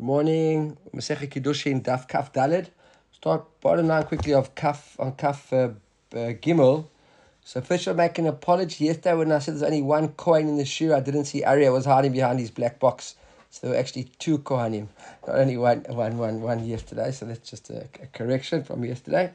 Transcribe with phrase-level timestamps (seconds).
[0.00, 0.78] Good morning.
[0.94, 2.68] Masechet Kiddushin Daf Kaf Dalid.
[3.12, 6.86] Start bottom line quickly of Kaf on Kaf uh, uh, Gimel.
[7.44, 8.86] So first I'm making an apology.
[8.86, 11.70] Yesterday when I said there's only one coin in the shoe, I didn't see Arya
[11.70, 13.16] was hiding behind his black box.
[13.50, 14.88] So there were actually two Kohanim,
[15.26, 17.12] not only one, one, one, one yesterday.
[17.12, 19.32] So that's just a, a correction from yesterday.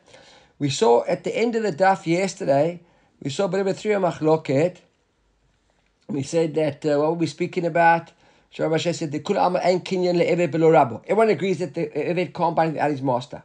[0.57, 2.81] We saw at the end of the Daf yesterday,
[3.21, 4.77] we saw a bit of a three machloket.
[6.07, 8.13] We said that uh, what were we speaking about?
[8.57, 11.01] Rabbi said the kul amma ein kinyan le'eved below rabo.
[11.03, 13.43] Everyone agrees that the eved can't buy his master.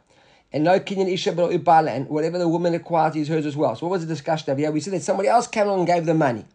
[0.53, 3.75] And no kinyan isha below and whatever the woman acquires is hers as well.
[3.75, 4.71] So what was the discussion of here?
[4.71, 6.45] We said that somebody else came along and gave the money.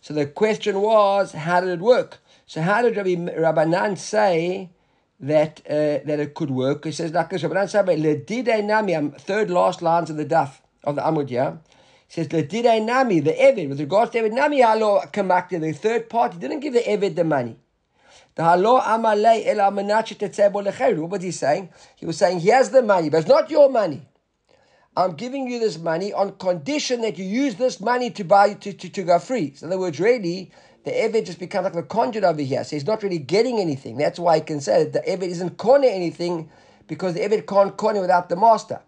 [0.00, 2.18] So the question was, how did it work?
[2.46, 4.70] So how did Rabbi Rabbanan say
[5.20, 6.84] that uh, that it could work?
[6.84, 11.02] He says like Rabbanan said, nami, um, third last lines of the daf, of the
[11.02, 11.56] Amud, yeah?
[12.10, 16.60] Says, Ledidei nami, the Evid, with regards to Evid, nami halo the third party didn't
[16.60, 17.56] give the Evid the money.
[18.38, 18.60] What
[21.10, 21.70] was he saying?
[21.96, 24.06] He was saying, here's the money, but it's not your money.
[24.96, 28.72] I'm giving you this money on condition that you use this money to buy to,
[28.72, 29.54] to, to go free.
[29.54, 30.52] So in other words, really,
[30.84, 32.62] the Eved just becomes like a conduit over here.
[32.62, 33.96] So he's not really getting anything.
[33.96, 36.48] That's why he can say that the Eved isn't kone anything
[36.86, 38.80] because the Eved can't kone without the master.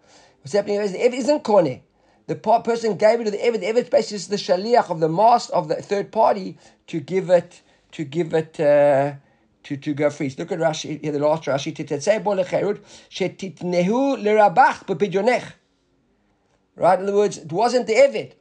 [0.42, 1.80] What's happening is the Eved isn't kone.
[2.28, 3.61] The person gave it to the Eved.
[3.61, 7.30] The Eved basically is the shaliach of the master of the third party to give
[7.30, 8.61] it to give it.
[8.61, 9.14] Uh,
[9.64, 10.34] to, to go free.
[10.39, 12.80] Look at Rashi, here the last Rashi, Titetzebo lecherud,
[13.11, 15.52] shetitnehu lerabach bepidionech.
[16.77, 18.33] Right, in other words, it wasn't the Evid.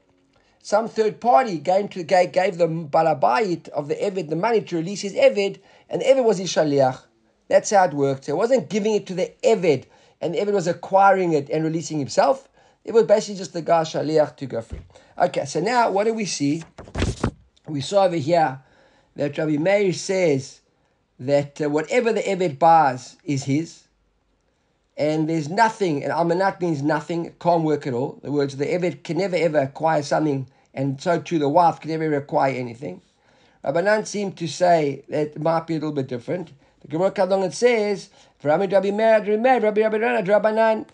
[0.61, 4.75] Some third party gave, to, gave, gave the balabayit of the Evid the money to
[4.77, 7.01] release his Evid, and the Evid was his shaliach.
[7.47, 8.25] That's how it worked.
[8.25, 9.85] So it wasn't giving it to the Evid,
[10.21, 12.47] and the Evid was acquiring it and releasing himself.
[12.85, 14.81] It was basically just the guy shaliach to go free.
[15.17, 16.63] Okay, so now what do we see?
[17.67, 18.61] We saw over here
[19.15, 20.61] that Rabbi Meir says
[21.19, 23.83] that uh, whatever the Eved buys is his,
[24.97, 28.19] and there's nothing, and Amanat means nothing, can't work at all.
[28.23, 31.79] In other words, the Eved can never ever acquire something, and so too the wife
[31.79, 33.01] can never ever acquire anything.
[33.63, 36.51] Rabbanan seem to say that it might be a little bit different.
[36.81, 38.09] The Gemara comes along and says,
[38.41, 40.85] Rabbi Rabbi Rabbi Rabbi Rabbanan.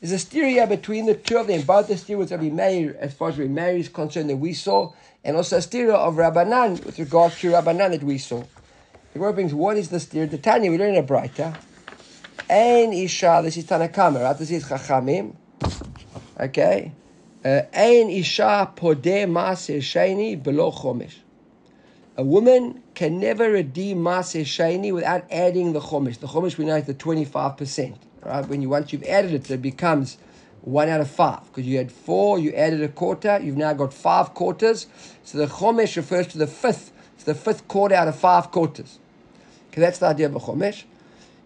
[0.00, 1.62] There's a stira between the two of them.
[1.62, 4.52] Both the stira with Rabbi Meir, as far as Rabbi Meir is concerned, that we
[4.52, 4.92] saw,
[5.24, 8.44] and also a stira of Rabbanan with regards to Rabbanan that we saw.
[9.12, 10.24] The Gemara brings what is the steer?
[10.24, 11.54] The Tanya, we learn in a Braita.
[12.48, 14.38] Ein Isha, this is Tanakama, right?
[14.38, 15.34] This is Chachamim.
[16.40, 16.92] Okay?
[17.44, 21.16] Uh, Ein Isha podeh Maser Sheni below Chomesh.
[22.16, 26.18] A woman can never redeem Maser Sheni without adding the Chomesh.
[26.18, 27.96] The Chomesh we know is the 25%.
[28.24, 28.48] Right?
[28.48, 30.16] When you once you've added it, it becomes
[30.62, 31.44] one out of five.
[31.48, 34.86] Because you had four, you added a quarter, you've now got five quarters.
[35.22, 36.92] So the Chomesh refers to the fifth.
[37.14, 38.98] It's the fifth quarter out of five quarters.
[39.72, 40.84] Because that's the idea of a chomesh.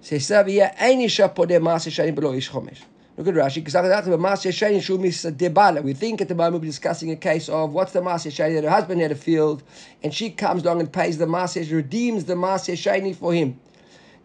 [0.00, 2.78] Says here, "Ein isha podeh maaseh shani below ish chomesh."
[3.16, 3.56] Look at Rashi.
[3.56, 5.80] Because after that, maaseh shani shu mis debala.
[5.80, 8.64] We think at the moment we're discussing a case of what's the maaseh shani that
[8.64, 9.62] her husband had a field,
[10.02, 13.60] and she comes along and pays the maaseh, redeems the maaseh shani for him.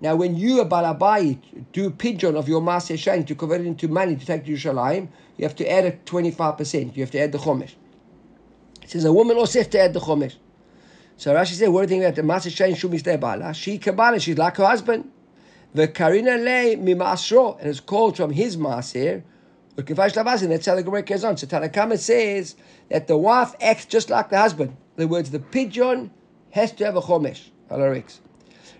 [0.01, 1.37] Now, when you, a balabai,
[1.71, 4.51] do a pidyon of your maaseh shani to convert it into money to take to
[4.51, 6.95] Yerushalayim, you have to add a 25%.
[6.95, 7.75] You have to add the chomesh.
[8.81, 10.37] It says a woman also has to add the chomesh.
[11.21, 13.53] So Rashi said, what do you think about the Master Shain Shumis Bala?
[13.53, 15.11] She Kabbalah, she's like her husband.
[15.71, 19.21] The Karina Le Mimasro, and it's called from his Maser.
[19.75, 21.37] That's how the Gemara goes on.
[21.37, 22.55] So Tanakama says
[22.89, 24.75] that the wife acts just like the husband.
[24.97, 26.09] In other words, the pidyon
[26.49, 27.49] has to have a chomesh.
[27.69, 28.17] Alarix.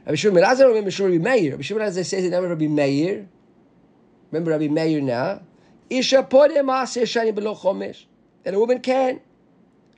[0.08, 1.52] Rabbi Shimon Elazar remember Rabbi Meir.
[1.52, 3.28] Rabbi Shimon Elazar says in Rabbi Meir.
[4.32, 5.44] Remember Rabbi Meir now.
[5.92, 8.06] Isha pode maaseh shani below chomesh.
[8.42, 9.22] That a woman can.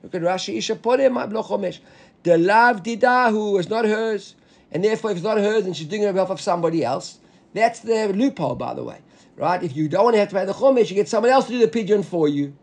[0.02, 0.58] Look at Rashi.
[0.58, 1.78] Isha pode below chomesh.
[2.24, 4.34] The love didahu is not hers,
[4.72, 7.18] and therefore if it's not hers and she's doing it on behalf of somebody else,
[7.52, 8.98] that's the loophole, by the way.
[9.36, 9.62] Right?
[9.62, 11.52] If you don't want to have to pay the chomesh, you get someone else to
[11.52, 12.54] do the pidyon for you.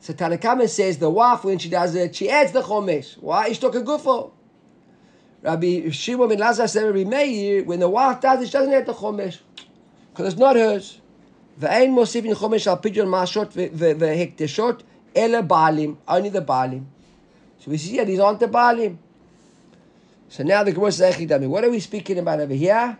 [0.00, 3.16] So Tanakama says the wife, when she does it, she adds the chomesh.
[3.18, 3.50] Why?
[3.50, 4.32] Ishtoka gufo.
[5.42, 8.86] Rabbi Shimon ben Lazar said, Rabbi Meir, when the wife does it, she doesn't add
[8.86, 9.38] the chomesh.
[10.10, 10.98] Because it's not hers.
[11.58, 14.82] ואין מוסיפין חומש al פיג'ון מעשות והקדשות,
[15.16, 16.84] אלא בעלים, only the בעלים.
[17.62, 18.96] So we see, yeah, these aren't the Baalim.
[20.28, 21.16] So now the Gemara says,
[21.46, 22.98] what are we speaking about over here?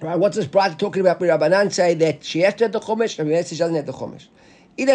[0.00, 1.20] Right, what's this brother talking about?
[1.20, 4.28] Rabbanan say that she has to have the Chumash, and she doesn't have the Chumash.
[4.78, 4.88] If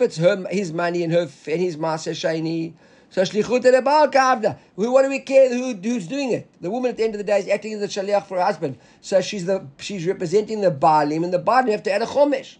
[0.00, 2.74] it's her, his money and her and his master shiny,
[3.10, 4.58] so shlichut the baal kavda.
[4.74, 4.90] Who?
[4.90, 5.48] What do we care?
[5.48, 6.50] Who, who's doing it?
[6.60, 8.44] The woman at the end of the day is acting as a shaliach for her
[8.44, 8.76] husband.
[9.00, 12.56] So she's the she's representing the baalim, and the baalim have to add a chumash.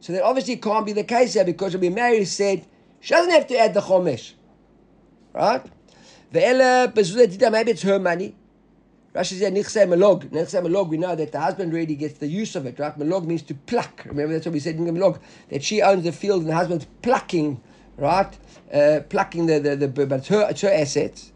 [0.00, 2.66] So that obviously can't be the case here because Rabbi Meir said
[3.00, 4.34] she doesn't have to add the chomesh.
[5.32, 5.64] Right?
[6.32, 8.34] Ve'ela bezuzah maybe it's her money.
[9.14, 10.28] Rashi said nichse melog.
[10.28, 10.88] Nichse melog.
[10.88, 12.96] We know that the husband really gets the use of it, right?
[12.98, 14.02] Melog means to pluck.
[14.04, 15.18] Remember that's what we said in melog
[15.48, 17.60] that she owns the field and the husband's plucking,
[17.96, 18.38] right?
[18.72, 21.32] Uh, plucking the the, the but it's her it's her assets.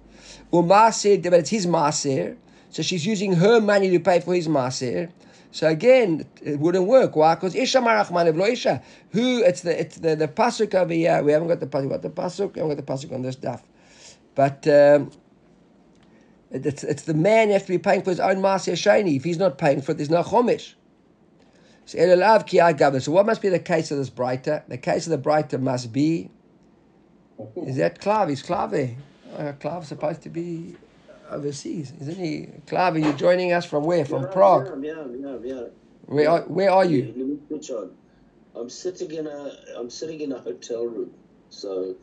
[0.53, 2.37] Umaser, but it's his maser.
[2.69, 5.11] So she's using her money to pay for his maser.
[5.53, 7.15] So again, it wouldn't work.
[7.15, 7.35] Why?
[7.35, 8.83] Because Isha Marachman lo Isha.
[9.11, 9.43] Who?
[9.43, 11.23] It's the it's the the pasuk over here.
[11.23, 11.91] We haven't got the pasuk.
[11.91, 12.55] Got the pasuk.
[12.55, 13.63] We haven't got the pasuk on this stuff.
[14.35, 15.11] But um,
[16.51, 19.17] it's it's the man has to be paying for his own maaser sheni.
[19.17, 20.73] If he's not paying for it, there's no chomish.
[21.85, 24.67] So So what must be the case of this Braita?
[24.69, 26.31] The case of the Braita must be.
[27.67, 28.31] Is that Klav?
[28.31, 28.97] Is Klav
[29.37, 30.77] uh, Klav supposed to be
[31.33, 32.49] overseas, isn't he?
[32.67, 34.05] Clive, you joining us from where?
[34.05, 34.85] From yeah, Prague.
[34.85, 35.63] Yeah, yeah, yeah.
[36.07, 37.41] Where are, where are you?
[38.55, 41.13] I'm sitting in a I'm sitting in a hotel room,
[41.49, 41.97] so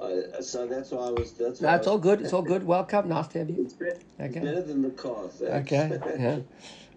[0.00, 1.32] I, so that's why I was.
[1.32, 2.20] That's, no, it's all good.
[2.20, 2.64] It's all good.
[2.64, 3.08] Welcome.
[3.08, 3.62] Nice to have you.
[3.62, 4.40] It's better, okay.
[4.40, 5.28] better than the car.
[5.28, 5.72] Thanks.
[5.72, 5.98] Okay.
[6.18, 6.38] Yeah.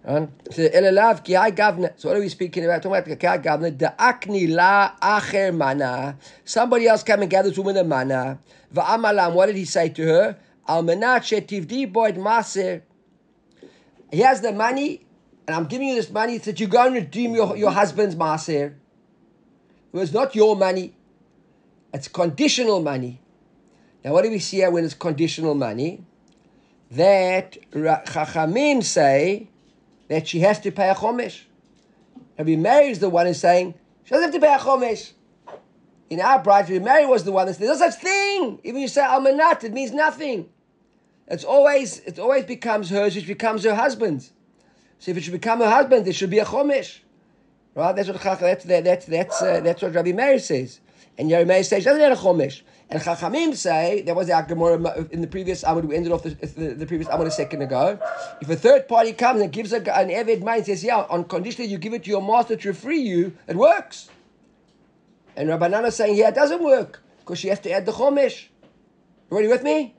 [0.04, 1.94] And so, elalav ki governor.
[1.98, 2.82] So what are we speaking about?
[2.82, 3.72] Talking about the ki governor.
[3.72, 6.18] The akni la acher mana.
[6.46, 8.40] Somebody else came and gathered this woman a mana.
[8.74, 9.34] Va'amalam.
[9.34, 10.38] What did he say to her?
[10.68, 12.82] Al menat shetivdi boyd maser.
[14.12, 15.06] He has the money,
[15.48, 18.16] and I'm giving you this money so that you go and redeem your, your husband's
[18.16, 18.76] maser.
[19.94, 20.94] It was not your money.
[21.94, 23.22] It's conditional money.
[24.04, 26.06] Now, what do we see here when it's conditional money?
[26.92, 29.50] That Chachamim say
[30.08, 31.42] that she has to pay a chomesh.
[32.38, 33.74] Rabbi Meir is the one who's saying
[34.04, 35.12] she doesn't have to pay a chomesh.
[36.10, 38.82] In our bride, Rabbi Meir was the one that said, "There's no such thing." Even
[38.82, 40.50] you say almanat, it means nothing.
[41.28, 44.32] It's always it always becomes hers, which becomes her husband's.
[45.00, 47.00] So if it should become her husband, it should be a chomish,
[47.76, 47.96] right?
[47.96, 50.80] That's what that's that's that's uh, that's what Rabbi Meir says,
[51.18, 52.62] and Rabbi Meir says doesn't have a chomesh.
[52.90, 55.84] And Chachamim say that was the Gemara in the previous Amud.
[55.84, 58.00] We ended off the, the, the previous Amud a second ago.
[58.40, 61.66] If a third party comes and gives a, an money and says, "Yeah, on condition
[61.66, 64.10] that you give it to your master to free you," it works.
[65.36, 68.46] And Rabbanan is saying, "Yeah, it doesn't work because she has to add the chomesh."
[69.30, 69.97] Everybody with me?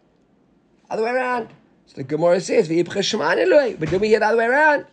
[0.90, 1.48] Other way around.
[1.86, 4.86] So the Gemara says, But do we hear the other way around?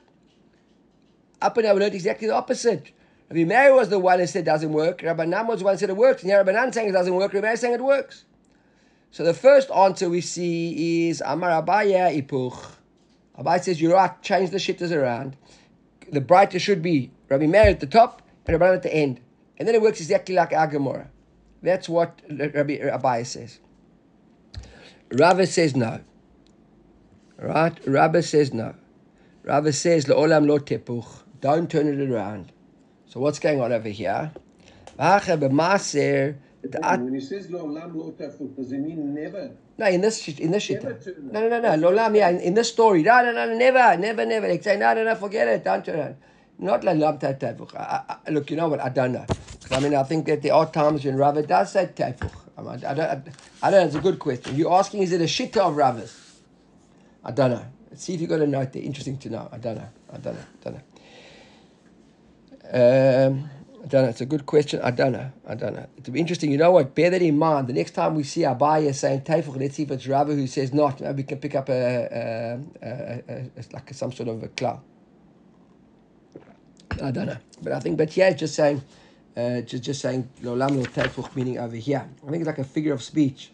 [1.41, 2.91] Up and down, we learned exactly the opposite.
[3.29, 4.99] Rabbi Meir was the one who said it doesn't work.
[4.99, 6.21] Rabbanan was the one who said it works.
[6.21, 7.33] And here Rabbanan saying it doesn't work.
[7.33, 8.25] Rabbi Meir saying it works.
[9.11, 12.71] So the first answer we see is Amar Abaya Ipuch.
[13.37, 15.35] Abaya says, you're right, change the shitters around.
[16.11, 19.19] The Braita should be Rabbi Meir at the top and Rabbanan at the end.
[19.57, 21.09] And then it works exactly like our Gemara.
[21.63, 23.59] That's what Rabbi Abaya says.
[25.17, 26.01] Rava says no.
[27.37, 27.73] Right?
[27.87, 28.75] Rava says no.
[29.43, 31.07] Rava says, Le'olam lo tepuch.
[31.39, 32.51] Don't turn it around.
[33.05, 34.31] So what's going on over here?
[34.97, 35.21] When
[37.13, 39.51] he says Le'olam lo tepuch, does he mean never?
[39.77, 40.83] No, in this in this shit.
[40.83, 41.91] No, no, no, no.
[41.91, 43.03] Lolam, yeah, in, in this story.
[43.03, 44.47] No, no, no, never, never, never.
[44.47, 45.63] They say, no, no, no, forget it.
[45.63, 46.15] Don't turn around.
[46.59, 48.31] Not Lolam tepuch.
[48.31, 48.81] Look, you know what?
[48.81, 49.25] I don't know.
[49.71, 52.44] I mean, I think that there are times when Rava does say tepuch.
[52.57, 52.85] I, don't,
[53.61, 53.85] I, don't know.
[53.85, 54.55] It's a good question.
[54.55, 56.37] You're asking, is it a shitta of Ravas?
[57.23, 57.65] I don't know.
[57.89, 58.83] Let's see if you got a note there.
[58.83, 59.49] Interesting to know.
[59.51, 59.89] I don't know.
[60.11, 60.41] I don't know.
[60.41, 60.81] I don't know.
[63.27, 63.49] Um,
[63.83, 64.09] I don't know.
[64.09, 64.81] It's a good question.
[64.81, 65.31] I don't know.
[65.45, 65.85] I don't know.
[65.97, 66.51] It'll be interesting.
[66.51, 66.95] You know what?
[66.95, 67.67] Bear that in mind.
[67.67, 70.73] The next time we see Abaya saying Tefach, let's see if it's Rava who says
[70.73, 71.01] not.
[71.01, 74.47] Maybe we can pick up a, a, a, a, a like some sort of a
[74.47, 74.81] cloud.
[77.01, 77.37] I don't know.
[77.61, 78.81] But I think, but yeah, just saying
[79.37, 82.07] uh, just, just saying Lolam lo tefuch meaning over here.
[82.25, 83.51] I think it's like a figure of speech.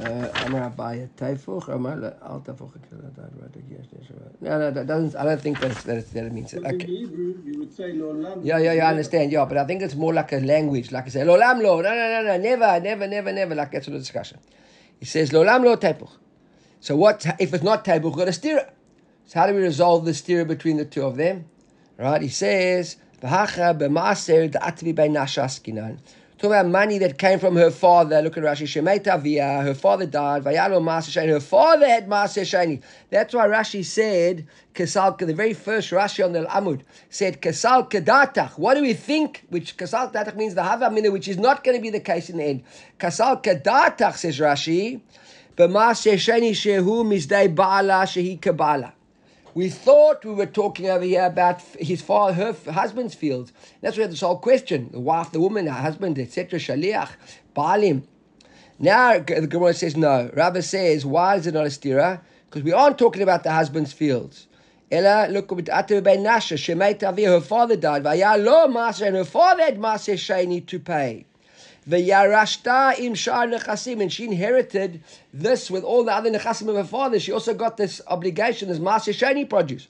[0.00, 2.72] Amar Abaya tefuch, Amar al tefuch.
[4.40, 5.14] No, no, that doesn't.
[5.14, 6.64] I don't think that's, that, that it means it.
[6.64, 6.86] Okay.
[6.86, 8.40] Hebrew, you would say Lolam.
[8.42, 8.86] Yeah, yeah, yeah.
[8.86, 9.30] I understand.
[9.30, 10.90] Yeah, but I think it's more like a language.
[10.90, 11.80] Like I say, Lolam lo.
[11.80, 12.38] No, no, no, no.
[12.38, 13.54] Never, never, never, never.
[13.54, 14.38] Like that's a discussion.
[14.98, 16.10] He says Lolam lo tefuch.
[16.80, 18.16] So what if it's not tefuch?
[18.16, 18.70] Got a stira.
[19.26, 21.44] So how do we resolve the stira between the two of them?
[22.00, 22.22] Right?
[22.22, 25.98] He says, V'hacha b'maser da'atvi by nashaskinan.
[26.38, 28.22] Talking about money that came from her father.
[28.22, 28.62] Look at Rashi.
[28.62, 30.42] Shemeta via her father died.
[30.42, 31.28] Vayalo Maser Shani.
[31.28, 32.80] Her father had Maser Shani.
[33.10, 35.18] That's why Rashi said Kasal.
[35.18, 36.80] The very first Rashi on the Amud
[37.10, 38.56] said Kasal Kedatach.
[38.56, 39.44] What do we think?
[39.50, 42.38] Which Kasal Kedatach means the Havamina, which is not going to be the case in
[42.38, 42.62] the end.
[42.98, 45.02] Kasal Kedatach says Rashi.
[45.58, 48.94] B'Maser Shani Shehu Mizdei Baala Shehi Kabbalah.
[49.54, 53.52] We thought we were talking over here about his father, her husband's fields.
[53.80, 56.58] That's where this whole question: the wife, the woman, her husband, etc.
[56.58, 57.10] Shaliach,
[57.56, 58.04] Baalim.
[58.78, 60.30] Now the Gemara says no.
[60.34, 62.20] Rabbi says, why is it not a stira?
[62.46, 64.46] Because we aren't talking about the husband's fields.
[64.90, 68.02] Ella, look Atu ben Nasha, her father died.
[68.02, 68.38] Vaya
[68.68, 71.26] Maser, and her father had Maser Shani to pay.
[71.88, 76.84] V'yarashta im shar nechasim, and she inherited this with all the other nechasim of her
[76.84, 77.18] father.
[77.18, 79.88] She also got this obligation, this masya sheni produce.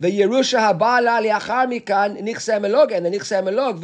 [0.00, 3.80] The habala liachar mikan nichsa melog, and the nichsa melog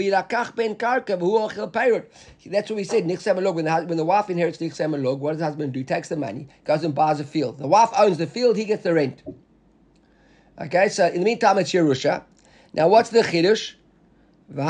[0.57, 2.13] ben Karkav v'hu ochel peirut.
[2.47, 3.05] That's what we said.
[3.05, 3.55] Nichsa melog.
[3.55, 5.85] When the, when the wife inherits nichsa melog, what does the husband do?
[5.85, 7.59] Takes the money, goes and buys a field.
[7.59, 9.23] The wife owns the field; he gets the rent.
[10.61, 12.25] Okay, so in the meantime, it's Yerusha.
[12.75, 13.75] Now, what's the Kiddush?
[14.53, 14.65] So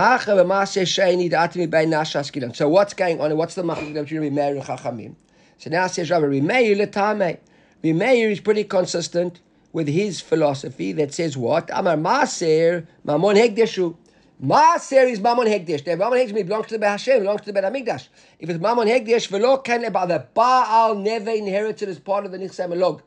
[2.69, 3.35] what's going on?
[3.35, 5.15] What's the machloek between Meir and Chachamim?
[5.57, 7.39] So now says Rabbi Meir letame.
[7.83, 9.41] Meir is pretty consistent
[9.73, 11.71] with his philosophy that says what?
[11.73, 13.97] Amar Maser Mamon Hegdeshu.
[14.45, 15.83] Maser is Mamon Hegdesh.
[15.83, 18.09] The Mamon Hegdesh belongs to the Hashem, belongs to the Bet Hamikdash.
[18.39, 22.79] If it's Mamon Hegdesh, can about the Baal never inherited as part of the Nichsam
[22.79, 23.01] Log.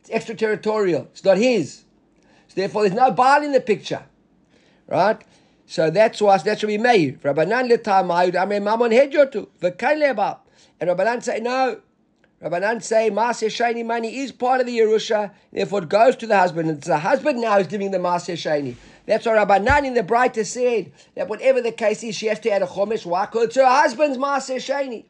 [0.00, 1.08] It's extraterritorial.
[1.12, 1.84] It's not his.
[2.48, 4.02] So therefore, there's no Baal in the picture,
[4.86, 5.22] right?
[5.66, 7.20] So that's why that's what we made.
[7.22, 10.38] Rabbanan letamayud amre mamon hedyotu v'kain.
[10.80, 11.80] And Rabbanan say no.
[12.42, 16.36] Rabbanan say Maaseh Shani money is part of the Yerusha, therefore it goes to the
[16.36, 16.68] husband.
[16.70, 18.76] It's the husband now who's giving the Maaseh Shani.
[19.06, 22.50] That's why Rabbanan in the Braita said that whatever the case is, she has to
[22.50, 23.06] add a chomish.
[23.06, 23.24] Why?
[23.24, 25.06] Because it's her husband's Maaseh Shani.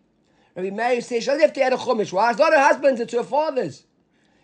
[0.54, 2.12] Rabbi Meir says she doesn't have to add a chomish.
[2.12, 2.30] Why?
[2.30, 3.84] It's not her husband's, it's her father's.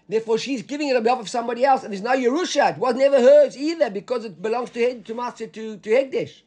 [0.09, 2.73] Therefore, she's giving it on behalf of somebody else, and there's no Yerusha.
[2.73, 6.43] It was never hers either because it belongs to to Master to to Hegdesh.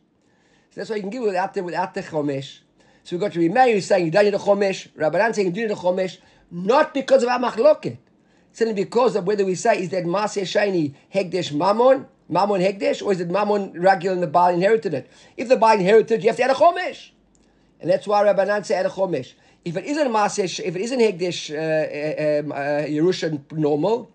[0.71, 2.59] So that's why you can give it without the without the chomesh.
[3.03, 4.89] So we've got to be Meir saying you don't need a chomesh.
[4.89, 6.17] Rabbanan saying you do need a chomesh,
[6.51, 7.97] not because of our machloket.
[8.51, 13.05] It's only because of whether we say is that Maser Shani Hegdesh Mammon, Mammon Hegdesh,
[13.05, 15.09] or is it Mammon regular and the Baal inherited it?
[15.38, 17.09] If the Baal inherited, you have to add a chomesh.
[17.79, 19.33] And that's why Rabbanan say add a chomesh
[19.65, 24.12] if it isn't Masesh, if it isn't Hegdish uh, uh, um, uh, normal,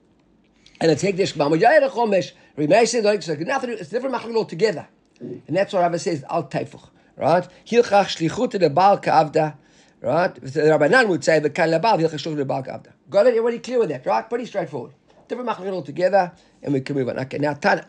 [0.80, 3.71] and it's Hegdish Mamayayra Chomesh, Rimei says it's nothing.
[3.71, 4.87] It's different machlok altogether,
[5.21, 7.47] and that's what Rabbi says al teifuch, right?
[7.66, 9.57] Hilchach shlichut the Baal Kavda,
[10.00, 10.35] right?
[10.37, 12.92] The Rabbanan would say the Kan Labal hilchach shlichut the Baal Kavda.
[13.11, 13.30] Got it?
[13.30, 14.28] Everybody clear with that, right?
[14.28, 14.92] Pretty straightforward.
[15.26, 17.19] Different machlok altogether, and we can move on.
[17.19, 17.87] Okay, now Tana.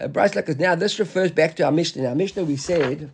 [0.00, 2.08] Uh, Bryce Luckers, now this refers back to our Mishnah.
[2.08, 3.10] Our Mishnah we said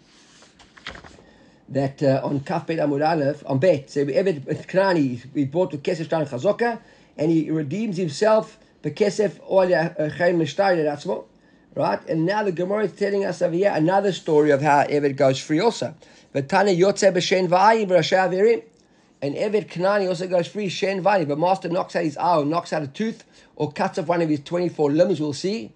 [1.69, 5.79] that uh, on Kaf Bet Amud Aleph, on Bet, so Eved Knani, he brought to
[5.79, 6.81] Kesef Shtan Chazoka,
[7.17, 11.25] and he redeems himself The Bekesef Ol Chaim Mishtari Ratzmo,
[11.75, 12.07] right?
[12.09, 15.39] And now the Gemara is telling us over here another story of how Eved goes
[15.39, 15.95] free also.
[16.33, 18.63] But Tana Yotze B'Shen V'Ayin V'Rasha Averim.
[19.21, 21.27] And Eved Knani also goes free, Shen Vani.
[21.27, 23.25] But master knocks out his eye knocks out a tooth
[23.57, 25.73] or cuts off one of his 24 limbs, we'll see.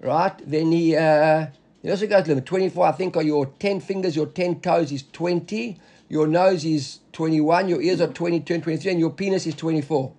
[0.00, 0.34] Right?
[0.44, 0.94] Then he...
[0.94, 1.46] Uh,
[1.82, 5.02] it also goes limit 24, I think, are your 10 fingers, your 10 toes is
[5.12, 9.54] 20, your nose is 21, your ears are 22 and 23, and your penis is
[9.56, 10.12] 24.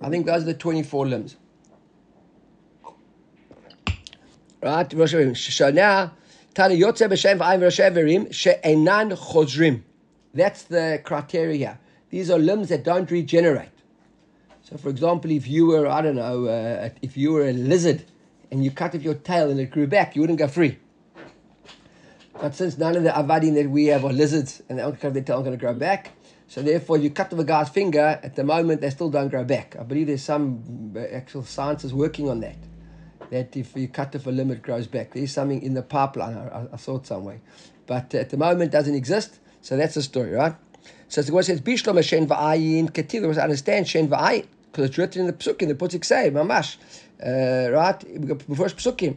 [0.00, 1.36] I think those are the 24 limbs.
[4.62, 4.90] Right?
[5.36, 6.12] So now,
[6.52, 9.82] Tani Yotze B'Shem V'ayim V'Rasheverim She'enan Chozrim.
[10.34, 11.78] That's the criteria.
[12.10, 13.70] These are limbs that don't regenerate.
[14.62, 18.04] So, for example, if you were, I don't know, uh, if you were a lizard
[18.50, 20.78] and you cut off your tail and it grew back, you wouldn't go free.
[22.40, 25.14] But since none of the avadim that we have are lizards and they don't cut
[25.14, 26.12] their tail, going to grow back,
[26.48, 29.44] so therefore you cut off a guy's finger, at the moment they still don't grow
[29.44, 29.74] back.
[29.78, 32.56] I believe there's some uh, actual scientists working on that.
[33.30, 35.12] That if you cut off a limb, it grows back.
[35.12, 37.40] There's something in the pipeline, I, I saw it somewhere.
[37.86, 40.54] But at the moment doesn't exist, so that's the story, right?
[41.08, 43.26] So the says, Bishlom Shen Va'ayin Ketiv.
[43.26, 46.76] Must understand Shen Va'ayin, because it's written in the Psukim, the Pusik say, Mamash.
[47.24, 47.98] Uh, right?
[48.48, 49.16] Before psukim.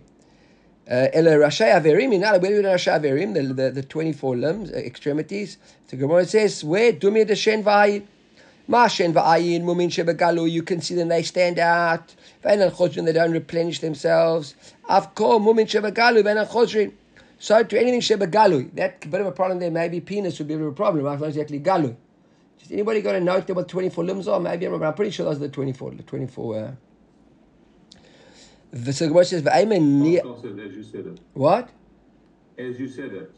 [0.89, 5.57] Uh, Ela Rashay Averim, in do Rashay Averim, the, the, the 24 limbs, uh, extremities.
[5.87, 6.93] The Gemara says, where?
[6.93, 8.05] Dumi the Shen Vayi.
[8.67, 12.15] Ma Shen Vayin, Mumin Shebegalu, you can see them, they stand out.
[12.43, 14.55] Vainan Chodrin, they don't replenish themselves.
[14.89, 16.93] Avko, Mumin Shebegalu, Vainan Chodrin.
[17.39, 20.71] So to anything Shebegalu, that bit of a problem there, maybe penis would be a
[20.71, 21.19] problem, right?
[21.19, 21.95] Not exactly Galu.
[22.57, 24.39] Just anybody got a note there what 24 limbs are?
[24.39, 26.55] Maybe, I'm pretty sure those are the 24, the 24.
[26.55, 26.71] Uh,
[28.71, 31.19] the so Gemara says, As you said it.
[31.33, 31.69] What?
[32.57, 33.35] As you said it.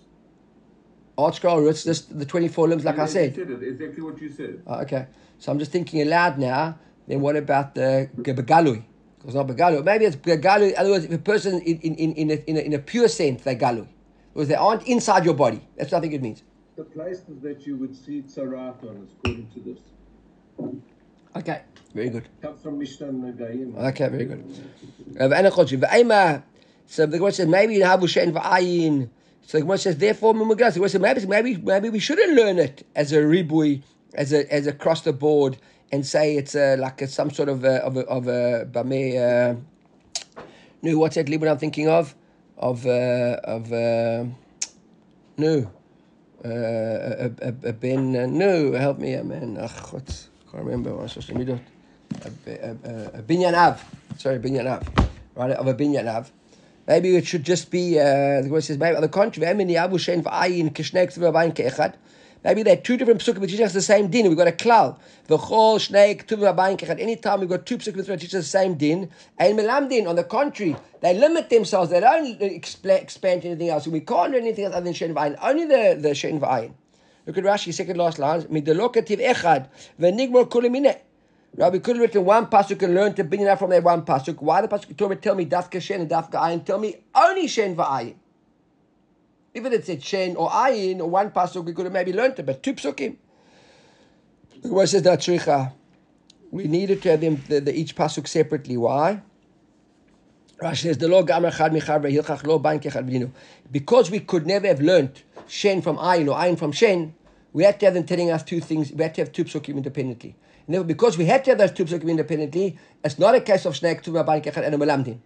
[1.18, 3.38] ArtScroll, it's just the 24 limbs, like yeah, I said.
[3.38, 4.62] You said it, exactly what you said.
[4.66, 5.08] Oh, okay.
[5.38, 6.78] So I'm just thinking aloud now.
[7.08, 8.84] Then what about the Begalui?
[9.20, 9.84] Because not Begalui.
[9.84, 10.72] Maybe it's Begalui.
[10.72, 12.80] In other words, if a person in, in, in, in, a, in, a, in a
[12.80, 13.88] pure sense, they're Galui.
[14.34, 15.62] Because they aren't inside your body.
[15.78, 16.44] That's what I think it means.
[16.78, 19.80] The places that you would see Tzarat on, according to this.
[21.36, 21.62] Okay.
[21.94, 22.30] Very good.
[22.42, 23.78] Comes from Mishnah Nagayim.
[23.78, 24.46] Okay, very good.
[26.88, 29.10] So the Gemara says maybe in Habu Shein V'ayin.
[29.42, 30.74] So the Gemara says therefore Mumagras.
[30.74, 33.84] The Gemara says maybe maybe maybe we shouldn't learn it as a ribui,
[34.14, 35.58] as a as across the board,
[35.92, 39.18] and say it's a, like a, some sort of a, of a, of a bame.
[39.18, 39.56] Uh,
[40.82, 42.16] no, what's that libra I'm thinking of?
[42.58, 44.26] Of uh, of uh,
[45.38, 45.72] no,
[46.46, 49.58] uh, a, a, a ben, uh, no, help me, man.
[49.60, 50.30] Ach, God, I can't remember.
[50.30, 50.31] What's
[51.08, 51.60] social media?
[52.26, 53.82] A, binyan av.
[54.18, 54.84] Sorry, binyan av.
[55.36, 56.32] Right, of a binyan av.
[56.88, 59.54] Maybe it should just be, uh, the Gemara says, maybe on the contrary,
[62.44, 64.28] Maybe they're two different psukim which teach us the same din.
[64.28, 64.98] We've got a klal.
[65.28, 67.00] The chol shnei ktuvim abayin kechad.
[67.00, 69.12] Anytime we've got two psukim which teach us the same din.
[69.38, 71.92] And melamdin, on the contrary, they limit themselves.
[71.92, 73.88] They don't expand anything else.
[73.88, 75.38] We can't do anything else other than shen v'ayin.
[75.40, 76.72] Only the, the shen v'ayin.
[77.26, 78.42] Look at Rashi, second last line.
[78.44, 79.70] Midelokativ echad.
[80.00, 81.00] V'nigmor kulimine.
[81.56, 84.04] Rabbi could have written one pasuk and learned to bring it out from that one
[84.04, 84.42] pasuk.
[84.42, 86.66] Why the pasuk me tell me dafka shen and dafka ayin?
[86.66, 88.16] Tell me only shen v'ayin.
[89.54, 92.46] Even it's a Shen or Ayin or one pasuk, we could have maybe learned it,
[92.46, 93.18] but two psukim.
[94.62, 95.74] The says that.
[96.52, 98.78] We needed to have them the, the, each pasuk separately.
[98.78, 99.22] Why?
[100.62, 100.84] Because
[104.12, 107.16] we could never have learned Shen from Ayin or Ayin from Shen,
[107.52, 108.92] we had to have them telling us two things.
[108.92, 110.36] We had to have two psukim independently.
[110.68, 113.74] And because we had to have those two psukim independently, it's not a case of
[113.74, 114.76] shnei ketubah bain kechad and
[115.08, 115.18] a.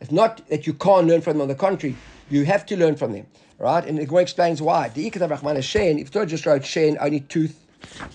[0.00, 1.42] It's not that you can't learn from them.
[1.42, 1.94] On the contrary,
[2.28, 3.28] you have to learn from them.
[3.58, 3.86] Right?
[3.86, 4.88] And the Gemara explains why.
[4.88, 6.00] The Ikad Rahman is Shein.
[6.00, 7.64] If Torah just wrote Shein, only tooth.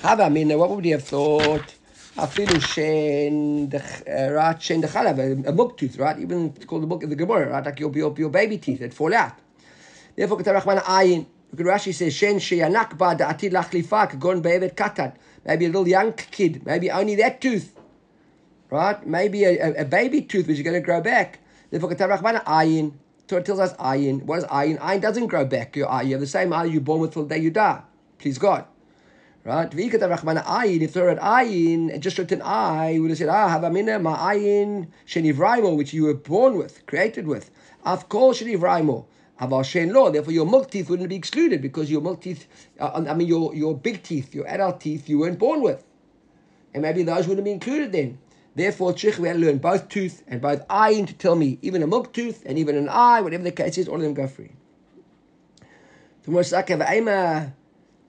[0.04, 1.76] I mean, what would he have thought?
[2.18, 4.58] Afilu Shein, uh, right?
[4.58, 6.18] Shein the Chalav, a mug tooth, right?
[6.18, 7.66] Even called the book of the Gemara, right?
[7.66, 9.34] Like your, your, your baby teeth that fall out.
[10.16, 11.26] Therefore, Ketah Rahman Ayin.
[11.56, 15.14] Rashi says, Shen sheyanak ba da'atid lachlifa gon be'evet katan.
[15.46, 17.74] Maybe a little young kid, maybe only that tooth,
[18.70, 19.06] right?
[19.06, 21.40] Maybe a, a, a baby tooth which is going to grow back.
[21.70, 22.94] Therefore, Ketah Rahman Ayin.
[23.28, 24.22] Torah tells us ayin.
[24.24, 24.78] What is ayin?
[24.80, 25.76] Ayin doesn't grow back.
[25.76, 26.04] Your eye.
[26.04, 27.82] You have the same eye you're born with till the day you die.
[28.20, 28.66] Please God.
[29.46, 29.70] Right?
[29.70, 30.82] ayin.
[30.82, 34.00] If there had ayin and just written eye, you would have said, ah, have amina
[34.00, 37.52] ma ayin shenivraimo, which you were born with, created with.
[37.86, 39.06] Of course, shenivraimo.
[39.64, 40.10] Shen lo.
[40.10, 42.48] Therefore, your milk teeth wouldn't be excluded because your milk teeth,
[42.80, 45.86] uh, I mean, your, your big teeth, your adult teeth, you weren't born with.
[46.74, 48.18] And maybe those wouldn't be included then.
[48.56, 51.84] Therefore, Tzrich, we had to learn both tooth and both ayin to tell me, even
[51.84, 54.28] a milk tooth and even an eye, whatever the case is, all of them go
[54.28, 54.54] free.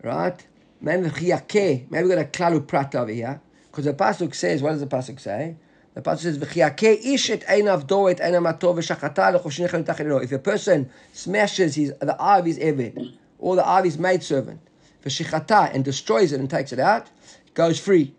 [0.03, 0.47] Right?
[0.81, 3.41] Maybe we got a klalu prat over here.
[3.71, 5.57] Because the Pasuk says, what does the Pasuk say?
[5.95, 10.39] The Pasuk says, "V'chiyake ish et einav do et einav matov v'shachata l'chosh If a
[10.39, 14.61] person smashes his, the eye of his eved, or the eye of his maidservant,
[15.03, 17.09] v'shechata, and destroys it and takes it out,
[17.55, 18.15] goes free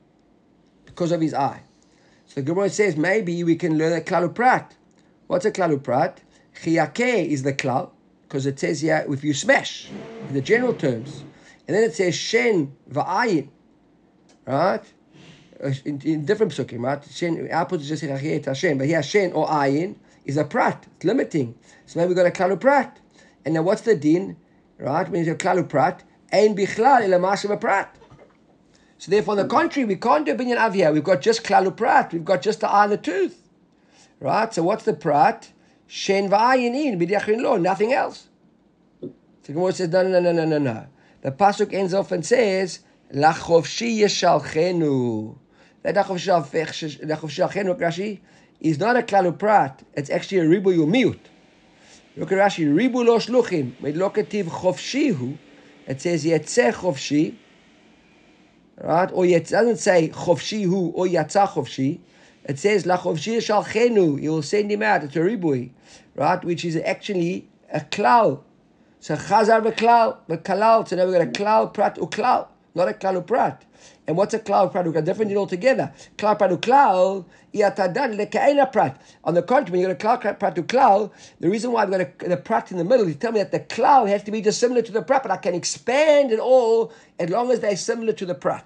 [0.86, 1.62] because of his eye.
[2.26, 4.76] So the Gemara says maybe we can learn a klalu prat.
[5.28, 6.22] What's a klalu prat?
[6.64, 7.92] Chiyake is the klal,
[8.24, 9.90] because it says here if you smash,
[10.28, 11.24] in the general terms.
[11.68, 13.50] And then it says shen va'ayin,
[14.46, 14.84] right?
[15.62, 17.04] Uh, in, in different psukim, right?
[17.12, 21.56] Shen, Apple just say Hashem, but here shen or ayin is a prat, it's limiting.
[21.86, 23.00] So maybe we've got a klalu prat.
[23.44, 24.38] And now what's the din,
[24.78, 25.08] right?
[25.10, 27.96] When you have klalu prat, ein bichlal ila prat.
[28.98, 30.92] So therefore, on the contrary, we can't do binyan avia.
[30.92, 32.14] We've got just klalu prat.
[32.14, 33.50] We've got just the eye and the tooth.
[34.20, 34.54] Right?
[34.54, 35.52] So what's the prat?
[35.86, 38.28] Shen v'ayin in, b'diachin lo, nothing else.
[39.02, 40.88] So Gemara says, no, no, no, no, no, no.
[41.22, 42.80] The pasuk ends off and says,
[43.14, 45.38] lachovshi yeshalchenu.
[45.84, 48.20] That lachovshi yeshalchenu, Rashi,
[48.60, 49.84] is not a klalu prat.
[49.94, 51.20] It's actually a ribu yumiut.
[52.16, 53.74] Look at Rashi, ribu lo shluchim.
[53.82, 55.38] Medlokativ chofshihu.
[55.88, 57.36] It says yetzeh chofshi
[58.82, 59.10] right?
[59.12, 62.00] Or it doesn't say chofshi hu or yatza chofshi.
[62.44, 64.20] It says la chofshi shalchenu.
[64.20, 65.04] He will send him out.
[65.04, 65.72] It's a ribui,
[66.16, 66.44] right?
[66.44, 68.44] Which is actually a klal.
[69.00, 70.88] So chazar v'klal v'kalal.
[70.88, 73.64] So now we got a klal prat uklal, not a klal prat.
[74.08, 74.86] And what's a klal prat?
[74.86, 75.94] We got different altogether.
[76.18, 79.00] Klal prat uklal iatadan lekaina prat.
[79.24, 82.02] On the contrary, when you got a klal prat uklal, the reason why I've got
[82.02, 84.42] a, the prat in the middle, you tell me that the klal has to be
[84.42, 87.78] just similar to the prat, but I can expand it all as long as they're
[87.78, 88.66] similar to the prat.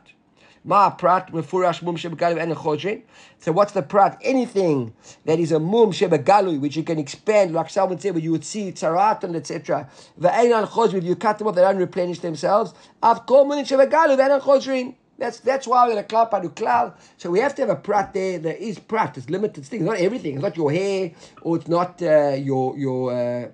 [0.63, 3.02] Ma prat mefurash mum shebegalu and chodrin.
[3.39, 4.19] So what's the prat?
[4.21, 4.93] Anything
[5.26, 8.45] that is a mum shebegalu, which you can expand, like someone said, where you would
[8.45, 9.89] see tzaratan, etc.
[10.19, 12.76] Ve'ein al chodrin, you cut them off, they don't replenish themselves.
[13.02, 14.93] Av kol munin shebegalu ve'ein al chodrin.
[15.17, 16.93] That's that's why we're a klal padu klal.
[17.17, 18.38] So we have to have a prat there.
[18.38, 19.17] There is prat.
[19.17, 19.84] It's limited things.
[19.84, 20.34] Not everything.
[20.36, 23.47] It's not your hair, or it's not uh, your your uh,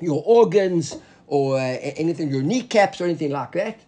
[0.00, 3.80] your organs, or uh, anything, your kneecaps, or anything like that.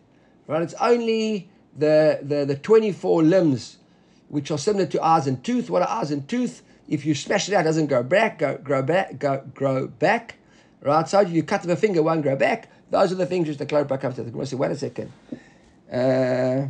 [0.47, 0.63] Right?
[0.63, 3.79] It's only the, the, the 24 limbs,
[4.29, 5.71] which are similar to eyes and tooth.
[5.71, 6.63] What are eyes and tooth?
[6.89, 10.37] If you smash it out, it doesn't grow back, go, grow back, go, grow back.
[10.83, 11.09] Right?
[11.09, 12.69] So you cut the finger, won't grow back.
[12.91, 14.25] Those are the things which the clarify comes to.
[14.25, 15.13] The say, wait a second.
[15.93, 16.69] Uh,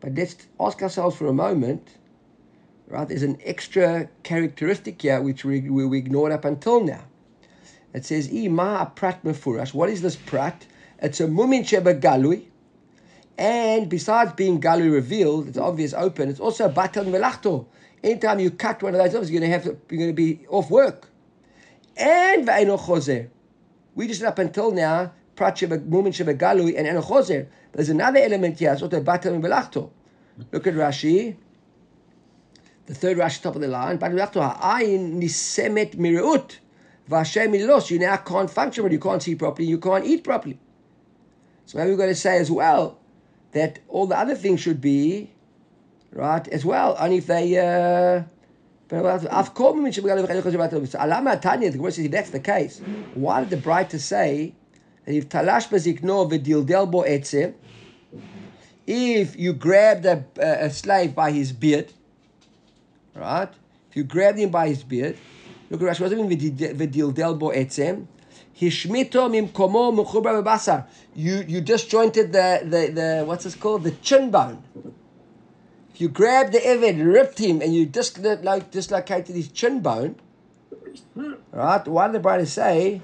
[0.00, 1.96] but let's ask ourselves for a moment.
[2.88, 3.06] Right?
[3.08, 7.04] There's an extra characteristic here which we, we ignored up until now.
[7.92, 9.24] It says, Ima prat.
[9.24, 10.66] What is this prat?
[11.02, 12.44] It's a mumin sheba galui.
[13.36, 17.66] And besides being galui revealed, it's obvious open, it's also batal melachto.
[18.04, 20.70] Anytime you cut one of those off, you're going to have you're to be off
[20.70, 21.08] work.
[21.96, 23.28] And ve'eno chozer.
[23.96, 27.48] We just up until now, prat sheba mumin sheba galui and eno chozer.
[27.72, 29.90] There's another element here, it's also batal melachto.
[30.52, 31.36] Look at Rashi.
[32.86, 33.98] The third Rashi, top of the line.
[33.98, 36.58] Ayin nisemet mireut.
[37.10, 37.90] Vashem lost.
[37.90, 40.58] You now can't function when you can't see properly, you can't eat properly.
[41.72, 42.98] So maybe we're going to say as well
[43.52, 45.30] that all the other things should be
[46.12, 47.56] right as well, only if they.
[47.56, 48.24] Uh,
[48.94, 52.82] I've called me that's the case,
[53.14, 54.54] why did the bride say
[55.06, 57.54] that if talash bezikno v'dildel bo etzem,
[58.86, 61.90] if you grabbed a, a, slave by his beard,
[63.14, 63.48] right?
[63.88, 65.16] If you grabbed him by his beard,
[65.70, 68.08] look at Rashi, what does it mean v'dildel bo etzem?
[68.58, 70.86] Hishmito mimkomo mukhubra bebasar.
[71.14, 73.84] You you disjointed the, the, the what's this called?
[73.84, 74.62] The chin bone.
[75.94, 80.16] If you grabbed the Eved, ripped him, and you dislo- like, dislocated his chin bone,
[81.50, 81.86] right?
[81.86, 83.02] Why did the brother say,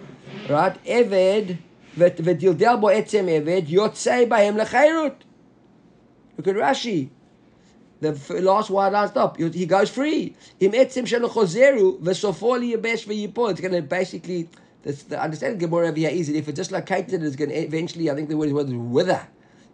[0.49, 0.83] right?
[0.87, 1.59] Eved,
[1.97, 5.17] v'dildel bo etzem Eved, yotzei bahem lechayrut.
[6.39, 7.11] Look at Rashi.
[8.01, 10.35] The last one, I stopped, he goes free.
[10.61, 13.51] Im etzem shelo chozeru, v'sofol yebesh v'yipol.
[13.51, 14.49] It's going to basically
[14.89, 18.11] the, the understanding Gemara over here is that if it's dislocated, it's going to eventually,
[18.11, 19.27] I think the word is wither.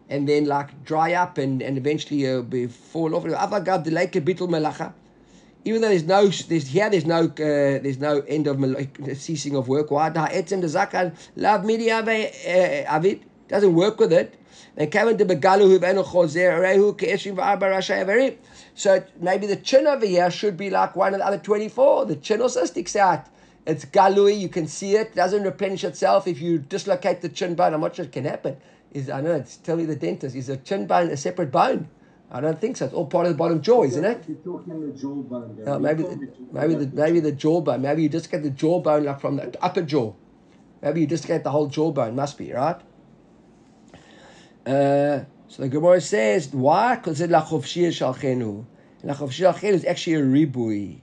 [0.09, 3.25] And then like dry up and, and eventually uh, be fall off.
[5.67, 8.59] Even though there's no there's here there's no uh, there's no end of
[9.17, 9.91] ceasing of work.
[9.91, 10.11] Why
[11.37, 14.35] love media uh, avid doesn't work with it.
[14.77, 18.37] And came to begalu huvenu chozer rehu ke'eshim
[18.75, 22.05] So maybe the chin over here should be like one of the other twenty four.
[22.05, 23.25] The chin also sticks out.
[23.67, 25.09] It's galui, you can see it.
[25.09, 25.15] it.
[25.15, 27.73] Doesn't replenish itself if you dislocate the chin bone.
[27.73, 28.57] I'm not sure it can happen.
[28.93, 30.37] Is I know it's tell me the dentist.
[30.37, 31.89] Is a chin bone a separate bone?
[32.31, 32.87] I don't think so.
[32.87, 34.25] It's all part of the bottom jaw, isn't it?
[34.27, 35.65] You're talking the jawbone.
[35.65, 37.81] No, maybe the, maybe the maybe the jawbone.
[37.81, 40.13] Maybe you just get the jawbone like from the upper jaw.
[40.83, 42.15] Maybe you just get the whole jawbone.
[42.15, 42.81] Must be right.
[44.67, 46.97] Uh, so the Gemara says why?
[46.97, 48.65] Because it lachovshir shalchenu.
[49.05, 51.01] Lachovshir shalchenu is actually a ribui.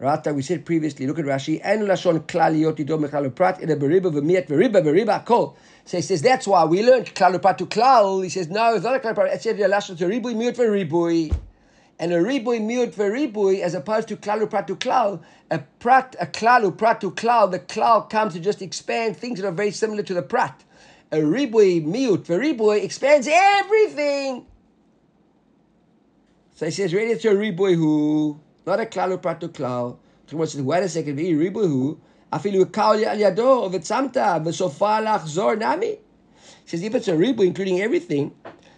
[0.00, 1.08] That we said previously.
[1.08, 1.60] Look at Rashi.
[1.62, 5.56] En lashon klaliot idom mechal prat in a beriba v'miat beriba beriba kol.
[5.86, 8.22] So he says that's why we learned klalupat to klal.
[8.22, 9.34] He says no, it's not a klalupat.
[9.34, 11.36] It said lashon to ribui miut ribui.
[11.98, 15.20] And a ribui miut ribui as opposed to klalupat to klal.
[15.50, 17.50] A prat a klalu prat to klal.
[17.50, 20.62] The klal comes to just expand things that are very similar to the prat.
[21.10, 24.46] A ribui miut ribui expands everything.
[26.54, 29.96] So he says really it's a ribui who not a klal upratu klal.
[30.28, 31.98] says, wait a second, ribuhu,
[32.32, 35.98] afilu kaol al yado, v'tzamta, v'sofa lachzor nami.
[36.66, 38.34] Says, if it's a ribu, including everything,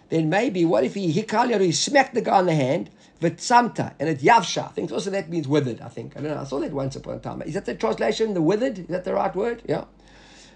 [0.09, 3.93] then maybe, what if he hikal yado, he smacked the guy on the hand, v'tzamta,
[3.99, 4.65] and it yavsha.
[4.65, 6.15] I think also that means withered, I think.
[6.15, 7.41] I don't know, I saw that once upon a time.
[7.41, 8.79] Is that the translation, the withered?
[8.79, 9.61] Is that the right word?
[9.67, 9.83] Yeah.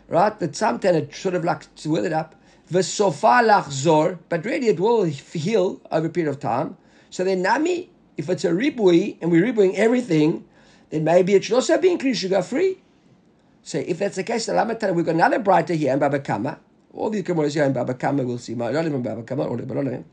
[0.08, 2.36] Right, the tzamta, and it sort of like withered up.
[2.72, 6.78] V'sofa lachzor, but really it will heal over a period of time.
[7.10, 10.46] So then nami, if it's a ribui and we're ribuing everything,
[10.90, 12.78] then maybe it should also be increased sugar free.
[13.64, 16.60] So if that's the case, the Lamatana, we've got another Braita here in Baba Kama.
[16.94, 18.54] All the Gemaras here in Baba Kama, we'll see.
[18.54, 20.04] Baba Kama.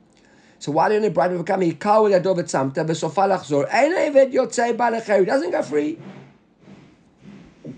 [0.58, 1.64] So why don't you Braita Baba Kama?
[1.64, 3.68] Yikau yadov et samta, v'sofa lachzor.
[3.72, 5.24] Ein eved yotzei balacher.
[5.26, 5.98] doesn't go free.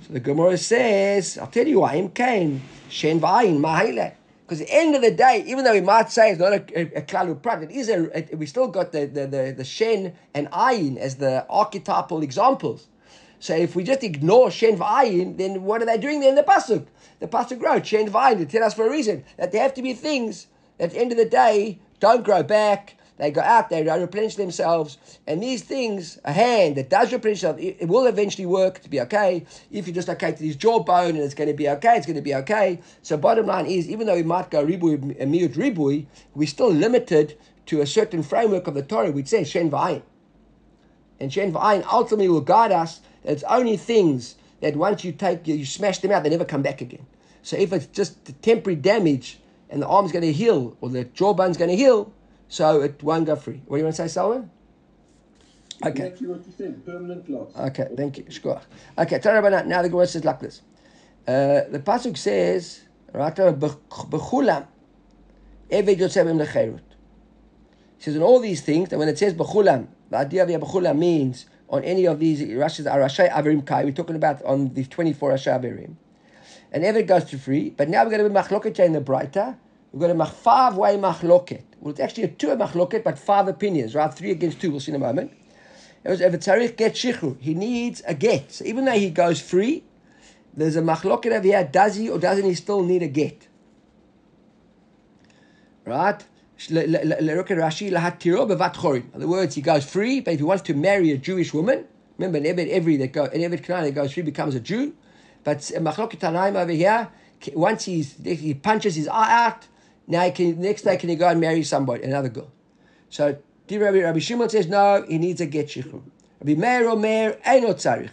[0.06, 4.14] So the Gemara says, I'll tell you why, im kain, shen v'ayin, ma'hile.
[4.44, 6.62] Because at the end of the day, even though we might say it's not a,
[6.78, 10.14] a, a klalu prat, it is a, we still got the, the, the, the shen
[10.34, 12.88] and ayin as the archetypal examples.
[13.38, 16.42] So if we just ignore shen v'ayin, then what are they doing there in the
[16.42, 16.86] pasuk?
[17.20, 19.82] The pasuk wrote shen v'ayin to tell us for a reason that there have to
[19.82, 23.70] be things that at the end of the day don't grow back, they go out,
[23.70, 28.46] they replenish themselves, and these things, a hand that does replenish itself, it, will eventually
[28.46, 29.46] work to be okay.
[29.70, 32.16] If you just okay to his jawbone and it's going to be okay, it's going
[32.16, 32.80] to be okay.
[33.02, 37.38] So bottom line is, even though we might go ribui, miut ribui, we're still limited
[37.66, 40.02] to a certain framework of the Torah, which says shen v'ayin.
[41.20, 45.46] And shen v'ayin ultimately will guide us that it's only things that once you take,
[45.46, 47.06] you smash them out, they never come back again.
[47.42, 49.38] So if it's just temporary damage
[49.70, 52.12] and the arm's going to heal or the jawbone's going to heal,
[52.48, 53.62] so it won't go free.
[53.66, 54.50] What do you want to say, Solomon?
[55.82, 56.06] Okay.
[56.06, 57.50] Exactly what you said, permanent loss.
[57.56, 58.24] Okay, thank you.
[58.24, 58.62] Shkoach.
[58.98, 60.62] Okay, tell me about now the Gemara says like this.
[61.26, 64.66] Uh, the Pasuk says, Bechulam,
[65.70, 66.80] Eved Yotzebim Lecherut.
[67.98, 70.98] He says, in all these things, and when it says Bechulam, the idea of Bechulam
[70.98, 73.84] means on any of these Rashi's Arashai Averim Kai.
[73.84, 75.96] We're talking about on the 24 Rashay Averim.
[76.70, 79.56] And Eved goes to free, but now we're going to be Machloket in the Braita.
[79.92, 81.62] We're going to make five way Machloket.
[81.84, 84.12] Well, it's actually a two Machloket, but five opinions, right?
[84.12, 85.32] Three against two, we'll see in a moment.
[86.02, 87.38] It was Eved Tzarich get Shichru.
[87.38, 88.52] He needs a get.
[88.52, 89.84] So even though he goes free,
[90.54, 91.62] there's a Machloket over here.
[91.62, 93.48] Does he or doesn't he still need a get?
[95.84, 96.24] Right?
[96.70, 96.78] In
[99.14, 101.84] other words, he goes free, but if he wants to marry a Jewish woman,
[102.16, 104.94] remember, an Ebed every that go, an Ebed that goes free becomes a Jew.
[105.42, 107.10] But Machlokit Tanaim over here,
[107.52, 109.66] once he's, he punches his eye out,
[110.06, 112.50] now he can, next day can he go and marry somebody, another girl.
[113.08, 113.38] So
[113.70, 116.02] Rabbi, Rabbi Shimon says no, he needs a get shichur.
[116.40, 118.10] Rabbi Meir Omer Eino Tzarich.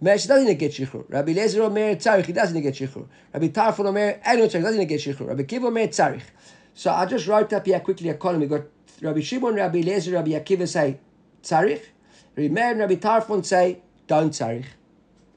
[0.00, 1.04] Meir doesn't need get shichur.
[1.08, 3.06] Rabbi Lezer Omer Tzarich, he doesn't get shichur.
[3.32, 5.28] Rabbi Tarfon Omer Eino Tzarich, doesn't get shichur.
[5.28, 6.22] Rabbi Kiv Omer Tzarich.
[6.72, 8.40] So I just wrote up here quickly a column.
[8.40, 8.62] We got
[9.02, 10.98] Rabbi Shimon, Rabbi Lezer, Rabbi Akiva say
[11.42, 11.82] tzarich.
[12.36, 14.66] Rabbi Meir and Rabbi Tarfon say don't tzarich.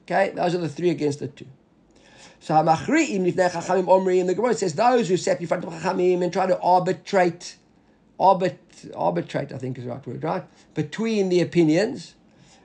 [0.02, 1.46] Okay, those are the three against the two.
[2.40, 5.72] So Hamachriim Nifnei Chachamim Omri, and the Gemara says those who sat in front of
[5.72, 7.56] Chachamim and try to arbitrate,
[8.18, 8.56] arbit,
[8.94, 10.44] arbitrate, I think is the right word, right?
[10.74, 12.14] Between the opinions,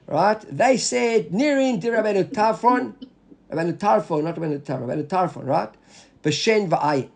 [0.07, 0.39] right?
[0.41, 2.93] They said Nirin di Rabbeinu Tarfon,
[3.51, 5.73] Rabbeinu Tarfon, not Rabbeinu Tarfon, Rabbeinu Tarfon, right?
[6.21, 7.09] B'shen v'ayin.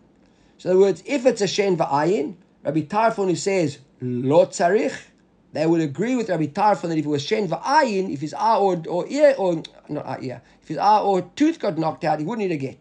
[0.58, 4.96] So in other words, if it's a shen va'ayin, Rabbi Tarfon who says lo tzarich,
[5.52, 8.56] they would agree with Rabbi Tarfon that if it was shen va'ayin, if his eye
[8.56, 12.24] or, or ear or not ear, if his eye or tooth got knocked out, he
[12.24, 12.78] wouldn't need a get.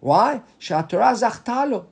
[0.00, 0.42] Why?
[0.58, 1.86] Shatorah zachtalo.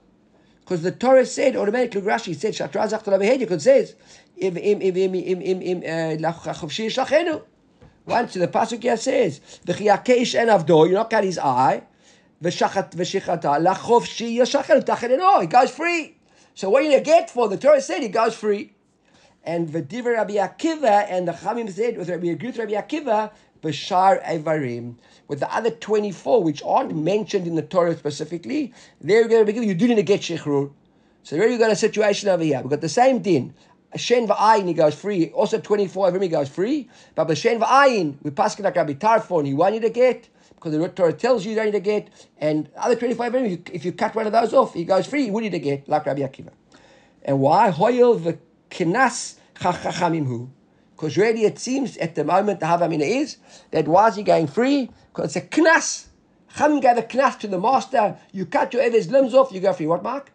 [0.60, 3.94] Because the Torah said automatically, Rashi said Shatorah zachtalo behavior because it says
[4.38, 7.42] im im im im im im im uh, shlachenu.
[8.06, 11.82] Once the pasuk here says v'chiyakesh en avdo, you knock out his eye.
[12.42, 15.42] V'shachat v'shichata lachofshi yashachenu tacheneno.
[15.42, 16.16] He goes free.
[16.54, 17.48] So what are you to get for?
[17.48, 18.75] The Torah said he goes free.
[19.46, 23.30] And V'diver Rabbi Akiva and the Chamim said with Rabbi Yagruth Rabbi Akiva
[23.62, 24.96] Bashar Evarim.
[25.28, 29.52] With the other 24, which aren't mentioned in the Torah specifically, they're going to be
[29.52, 30.72] given, you do need to get Shechrur.
[31.22, 32.60] So here you got a situation over here.
[32.60, 33.54] We've got the same din.
[33.94, 35.30] Shen v'ayin, he goes free.
[35.30, 36.88] Also 24 of he goes free.
[37.14, 40.88] But Shen v'ayin, we pass it like Rabbi Tarfon, he wanted to get, because the
[40.88, 42.08] Torah tells you you don't need to get.
[42.38, 45.30] And other 25 of if you cut one of those off, he goes free, he
[45.30, 46.50] would need to get, like Rabbi Akiva.
[47.24, 47.70] And why?
[47.70, 48.38] Hoyel
[48.70, 50.48] kinas chachamimhu.
[50.94, 53.36] Because really it seems at the moment the Havamina is
[53.70, 54.90] that why is he going free?
[55.12, 56.06] Because it's a knas.
[56.54, 58.16] Chamim gave a knas to the master.
[58.32, 59.86] You cut your Evez's limbs off, you go free.
[59.86, 60.32] What, Mark?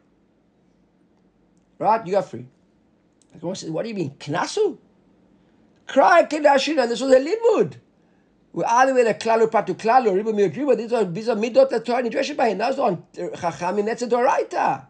[1.80, 2.06] Right?
[2.06, 2.46] You go free.
[3.40, 4.12] The says, what do you mean?
[4.20, 4.78] Knasu?
[5.88, 6.88] Cry kedashina.
[6.88, 7.76] This was a limud.
[8.54, 11.86] We either went a klalu patu klalu, ribu mi these are these are midot that
[11.86, 12.58] Torah nidreshet by him.
[12.58, 13.86] Those on chachamim.
[13.86, 14.88] That's a doraita.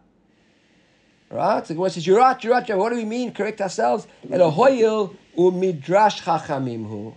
[1.31, 1.65] Right?
[1.65, 2.77] So the says, you're right, you're right.
[2.77, 3.33] What do we mean?
[3.33, 4.05] Correct ourselves.
[4.27, 7.15] Elohoyil umidrash chachamim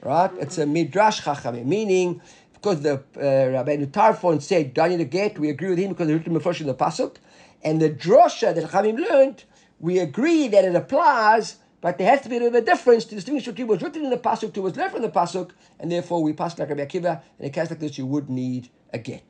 [0.00, 0.30] Right?
[0.38, 2.22] It's a midrash chachamim, meaning
[2.54, 6.06] because the uh, Rabbi Tarfon said, don't need a get, we agree with him because
[6.08, 7.16] the written in the pasuk,
[7.62, 9.44] and the drosha that chachamim learned,
[9.78, 13.14] we agree that it applies, but there has to be a bit of difference to
[13.14, 16.22] distinguish between what's written in the pasuk to what's left from the pasuk, and therefore
[16.22, 17.20] we pass like Rabbi Akiva.
[17.38, 19.22] In a case like this, you would need a get.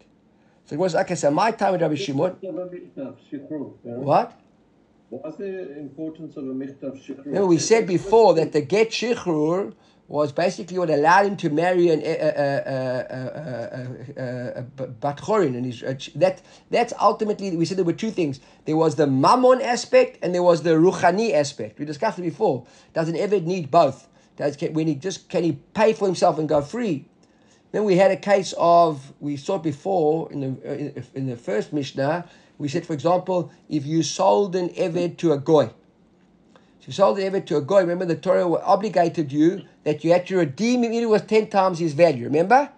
[0.69, 2.33] So it was like I said, my time with Rabbi Shimon.
[3.83, 4.39] What?
[5.09, 7.25] What's the importance of a michtav shikrur?
[7.25, 9.73] Remember, we said before that the get shikrur
[10.09, 12.01] was basically what allowed him to marry an
[15.01, 18.39] bat chorin, and he's, uh, that that's ultimately we said there were two things.
[18.67, 21.79] There was the mammon aspect and there was the ruchani aspect.
[21.79, 22.67] We discussed it before.
[22.93, 24.07] Does an eved need both?
[24.37, 27.07] Does can, when he just can he pay for himself and go free?
[27.73, 31.73] Then we had a case of, we saw before in the, uh, in the first
[31.73, 35.71] Mishnah, we said, for example, if you sold an Eved to a Goy,
[36.81, 40.13] if you sold an Eved to a Goy, remember the Torah obligated you that you
[40.13, 42.71] had to redeem him, it was 10 times his value, remember?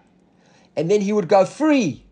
[0.75, 2.05] And then he would go free.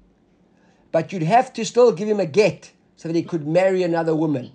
[0.92, 4.16] But you'd have to still give him a get so that he could marry another
[4.16, 4.52] woman.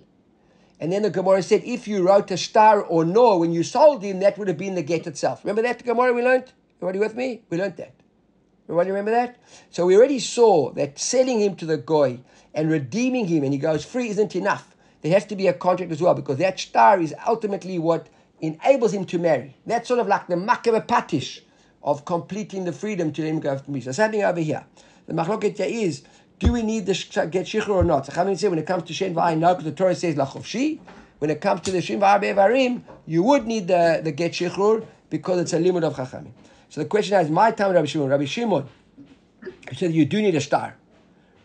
[0.79, 4.03] And then the Gemara said, if you wrote a star or no when you sold
[4.03, 5.43] him, that would have been the get itself.
[5.43, 6.51] Remember that Gemara we learned?
[6.81, 7.43] Everybody with me?
[7.49, 7.93] We learned that.
[8.67, 9.37] Everybody remember that?
[9.69, 12.19] So we already saw that selling him to the goy
[12.53, 14.75] and redeeming him and he goes free isn't enough.
[15.01, 18.07] There has to be a contract as well because that star is ultimately what
[18.41, 19.55] enables him to marry.
[19.67, 21.41] That's sort of like the makava patish
[21.83, 23.81] of completing the freedom to him go to me.
[23.81, 24.65] So something over here.
[25.05, 26.01] The machloket is,
[26.39, 26.93] do we need the
[27.29, 28.07] get shikhr or not?
[28.07, 30.79] So Chamin say when it comes to shen v'ayin, no, because the Torah says lachofshi.
[31.19, 35.39] When it comes to the shin v'arbe you would need the, the get shikhr because
[35.39, 36.31] it's a limit of chachamim.
[36.75, 38.67] So the question is, my time, Rabbi Shimon, Rabbi Shimon,
[39.69, 40.75] he said you do need a star,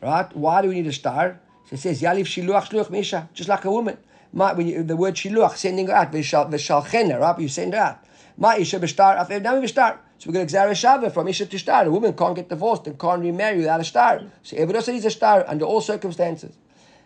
[0.03, 0.27] right?
[0.37, 1.39] Why do we need a star?
[1.67, 3.97] So it says yalif shiluach misha, just like a woman.
[4.33, 7.39] My, when you, the word shiluach, sending her out, v'shalchena, right?
[7.39, 8.05] You send her out.
[8.39, 9.99] Ma isha b'shtar af evnami b'shtar.
[10.19, 11.85] So we're going to examine Shabbat from Isha to Shtar.
[11.85, 14.23] A woman can't get divorced and can't remarry without a star.
[14.43, 16.57] So everybody said he's a star under all circumstances.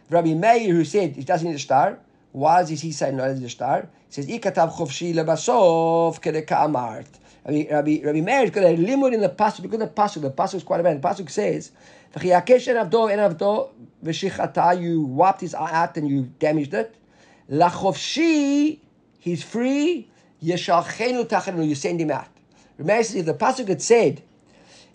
[0.08, 1.98] Rabbi Meir, who said he doesn't need a star,
[2.32, 3.86] why does he say no, he's a star?
[4.08, 4.28] He says.
[7.46, 10.22] Rabbi, Rabbi, Rabbi Meir is going to limit in the pasuk Look because the pasuk,
[10.22, 11.00] the pasuk is quite a bit.
[11.00, 11.72] The pasuk says,
[12.14, 13.68] "V'chiyakesh en avdo en avdo
[14.02, 16.94] v'shichata." You wiped his eye out and you damaged it.
[17.50, 18.78] Lachofshi,
[19.18, 20.08] he's free.
[20.42, 21.68] Yeshalchenu tachenu.
[21.68, 22.28] You send him out.
[22.78, 24.22] Remember, if the pasuk had said,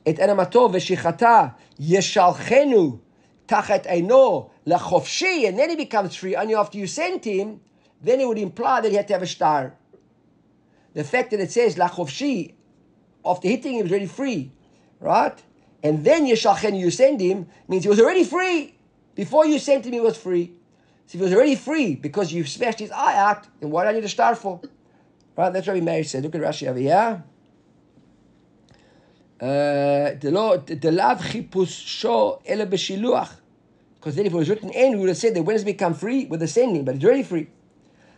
[0.03, 2.99] "Et enamato v'shichata yeshalchenu
[3.47, 7.61] tachet eino lachofshi," and then he becomes free only after you sent him,
[8.01, 9.73] then it would imply that he had to have a shtar
[10.99, 12.55] the fact that it says lachovshi,
[13.23, 14.51] after hitting him, was already free,
[14.99, 15.41] right?
[15.81, 18.75] And then Yeshachen, you send him, means he was already free.
[19.15, 20.51] Before you sent him, he was free.
[21.07, 23.93] So he was already free because you smashed his eye out, then what do I
[23.93, 24.59] need to start for?
[25.37, 25.53] Right?
[25.53, 26.23] That's what we Meir said.
[26.23, 27.23] Look at Rashi over here.
[29.39, 30.15] Uh.
[33.95, 35.93] Because then if it was written in, we would have said that when does become
[35.93, 36.25] free?
[36.25, 37.47] With the sending, but it's already free.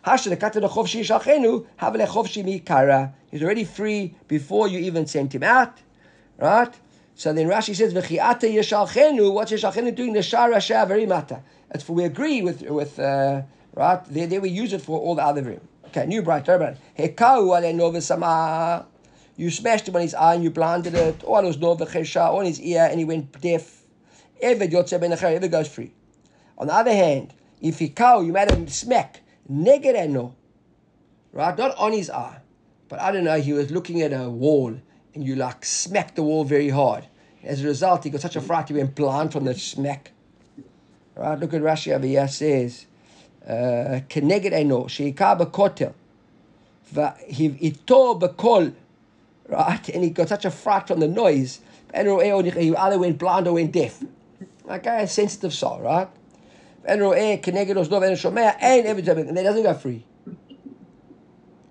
[0.04, 0.30] He's
[3.42, 5.78] already free before you even sent him out.
[6.38, 6.74] Right?
[7.14, 10.14] So then Rashi says, V'chi'ata yeshalchenu, what's yeshalchenu doing?
[10.14, 11.42] Neshar Rasha very matter.
[11.70, 13.42] That's for we agree with, with uh,
[13.74, 14.04] right?
[14.06, 15.60] There, there we use it for all the other room.
[15.86, 18.86] Okay, new Braita, Hekau ale
[19.36, 22.88] You smashed him on his eye and you blinded it, or was on his ear
[22.90, 23.82] and he went deaf.
[24.40, 25.92] Ben ever goes free.
[26.58, 30.34] On the other hand, if he cow, you made him smack, Neged no.
[31.32, 31.56] right?
[31.56, 32.40] Not on his eye,
[32.88, 34.76] but I don't know, he was looking at a wall
[35.14, 37.06] and you like smack the wall very hard.
[37.42, 40.12] As a result, he got such a fright he went blind from the smack.
[41.14, 42.86] Right, look at Rashi over here says,
[43.46, 45.92] uh, Keneged Eno, Sheikah Bekotel,
[46.96, 48.72] Ito Bekol,
[49.48, 49.88] right?
[49.90, 51.60] And he got such a fright from the noise,
[51.92, 54.02] and he either went blind or went deaf.
[54.68, 56.08] Okay, a sensitive soul, right?
[56.83, 60.03] ואין רואה כנגד אוזנו ואין שומע, אין אבן זמן, and that doesn't go free.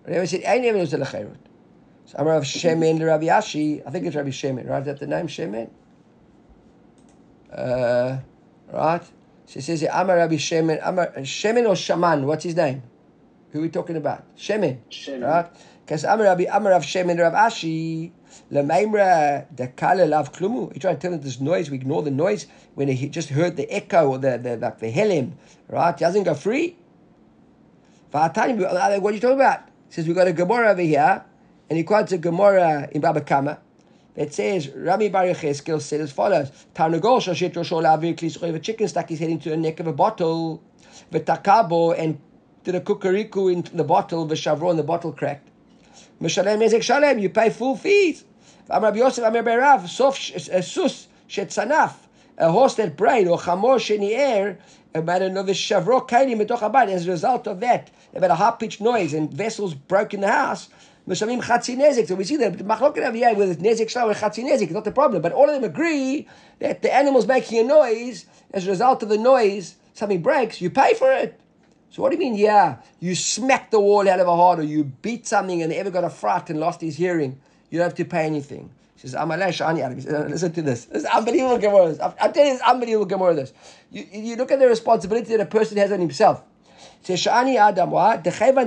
[0.07, 1.49] Rabbi said, אין אבן עושה לחירות.
[2.07, 4.81] So אמר רב שמן לרבי אשי, I think it's Rabbi Shemin, right?
[4.81, 5.69] Is that the name, Shemin?
[7.53, 8.19] Uh,
[8.73, 9.03] right?
[9.47, 12.83] So it says, Amar Rabbi Shemin, Amar, Shemin or Shaman, what's his name?
[13.51, 14.23] Who are we talking about?
[14.37, 15.25] Shemin, Shemin.
[15.25, 15.47] right?
[15.92, 18.12] Because Amar Rabbi, Amar Rav Shemin Rav Ashi,
[18.50, 20.72] Lemaimra Dakala Lav Klumu.
[20.72, 23.58] He tried to tell him this noise, we ignore the noise when he just heard
[23.58, 25.34] the echo or the, the like the helim,
[25.68, 25.94] right?
[25.94, 26.78] He doesn't go free.
[28.14, 29.64] Uh, what are you talking about?
[29.90, 31.26] He says, we got a Gemara over here,
[31.70, 33.60] and he quotes a Gemara in Baba Kama
[34.16, 38.88] that says, Rami Bar Yecheskel said as follows, Tarnagol Shoshet Roshol Avir Klis a chicken
[38.88, 40.64] stuck his head into the neck of a bottle,
[41.12, 42.18] V'takabo, and
[42.64, 45.50] did a kukariku in the bottle, V'shavro, and the bottle cracked.
[46.22, 48.24] Mishalem Ezek Shalem, you pay full fees.
[48.70, 51.94] Am Rabbi Yosef Amir Berav, Sof Sus Shetsanaf,
[52.38, 54.58] a horse that brayed, or Chamor Shenier,
[54.94, 56.90] about another Shavro Kaili Metoch Abad.
[56.90, 60.28] As a result of that, about a high pitched noise and vessels broke in the
[60.28, 60.70] house.
[61.08, 62.08] Mishalim Chatzi Nezik.
[62.08, 64.92] So we see that Machloket Aviyah with Nezik Shlau and Chatzi Nezik is not the
[64.92, 65.24] problem.
[65.24, 66.28] But all of them agree
[66.60, 68.28] that the animal's making a noise.
[68.54, 71.41] As a result of the noise, something breaks, you pay for it.
[71.92, 74.64] So what do you mean, yeah, you smacked the wall out of a heart or
[74.64, 77.40] you beat something and ever got a fright and lost his hearing?
[77.70, 78.70] You don't have to pay anything.
[78.96, 79.16] She says.
[80.30, 80.86] Listen to this.
[80.86, 81.98] This is unbelievable Gemara.
[82.22, 83.34] I'm telling you, it's unbelievable Gemara.
[83.36, 83.52] This.
[83.92, 86.44] You, you look at the responsibility that a person has on himself.
[87.02, 87.90] Says, Shani Adam?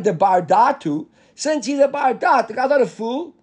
[0.02, 1.06] The bar datu.
[1.34, 3.34] Since he's a bar dat, the guy's not a fool.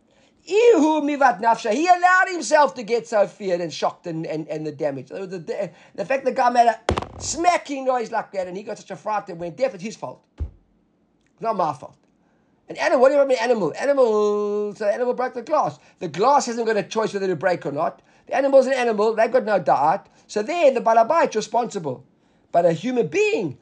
[0.43, 5.09] He allowed himself to get so feared and shocked and, and, and the damage.
[5.09, 6.79] The, the, the fact the guy made a
[7.21, 9.95] smacking noise like that and he got such a fright that went deaf, it's his
[9.95, 10.23] fault.
[10.37, 11.97] It's not my fault.
[12.69, 13.73] An animal, what do you mean animal?
[13.77, 15.77] Animal, so the animal broke the glass.
[15.99, 18.01] The glass hasn't got a choice whether to break or not.
[18.27, 20.01] The animal's an animal, they've got no diet.
[20.27, 22.05] So there, the balabite's responsible.
[22.51, 23.57] But a human being,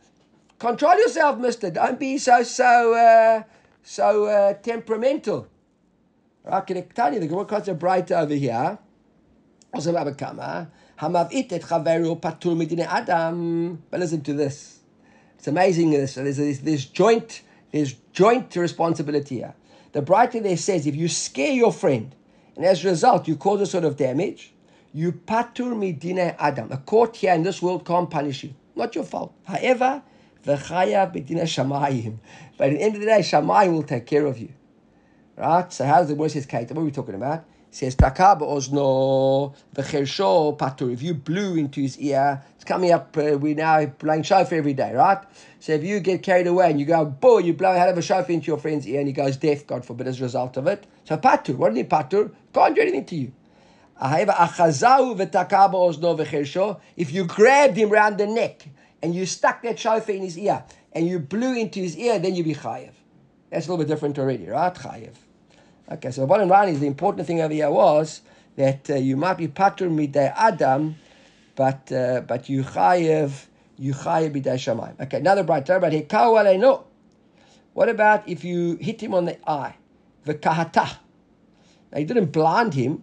[0.60, 1.72] control yourself, mister.
[1.72, 3.44] Don't be so, so, uh,
[3.82, 5.48] so uh, temperamental.
[6.44, 8.78] Right, can I tell you, the Gemara quotes a Braita over here.
[9.74, 10.72] Also, Kama.
[11.00, 13.82] Hamavit et chaveru patur midine adam.
[13.90, 14.80] But listen to this.
[15.38, 15.92] It's amazing.
[15.92, 17.42] This there's, there's, there's joint
[17.72, 19.54] there's joint responsibility here.
[19.94, 22.14] The Braita there says if you scare your friend
[22.56, 24.54] and as a result you cause a sort of damage,
[24.94, 26.72] you patur midine adam.
[26.72, 28.54] A court here in this world can't punish you.
[28.76, 29.34] Not your fault.
[29.46, 30.02] However,
[30.46, 32.18] v'chaya b'dina shamayim.
[32.58, 34.50] But at the end of the day, shamayim will take care of you.
[35.38, 35.72] Right?
[35.72, 36.70] So how's the worst case?
[36.70, 37.46] What are we talking about?
[37.72, 40.92] Says takab ozno v'chersho patur.
[40.92, 43.16] If you blew into his ear, it's coming up.
[43.18, 45.20] Uh, we now playing shofar every day, right?
[45.60, 47.98] So if you get carried away and you go, boy, you blow a hell of
[47.98, 50.58] a shofar into your friend's ear and he goes deaf, God forbid, as a result
[50.58, 50.88] of it.
[51.04, 52.32] So patur, what do you patur?
[52.54, 53.32] Can't do anything to you.
[56.98, 58.70] If you grabbed him round the neck
[59.04, 60.64] and you stuck that shofar in his ear
[60.94, 62.92] and you blew into his ear, then you be chayiv.
[63.50, 64.74] That's a little bit different already, right?
[64.74, 65.16] Chayiv.
[65.92, 68.22] Okay, so bottom line is the important thing over here was
[68.58, 70.96] that uh, you might be patur midday adam,
[71.56, 75.00] but uh, but you chayiv you chayiv midday shamayim.
[75.02, 76.60] Okay, another Braita about here.
[76.60, 76.86] no.
[77.74, 79.76] What about if you hit him on the eye?
[80.26, 80.36] The.
[81.92, 83.02] Now you didn't blind him.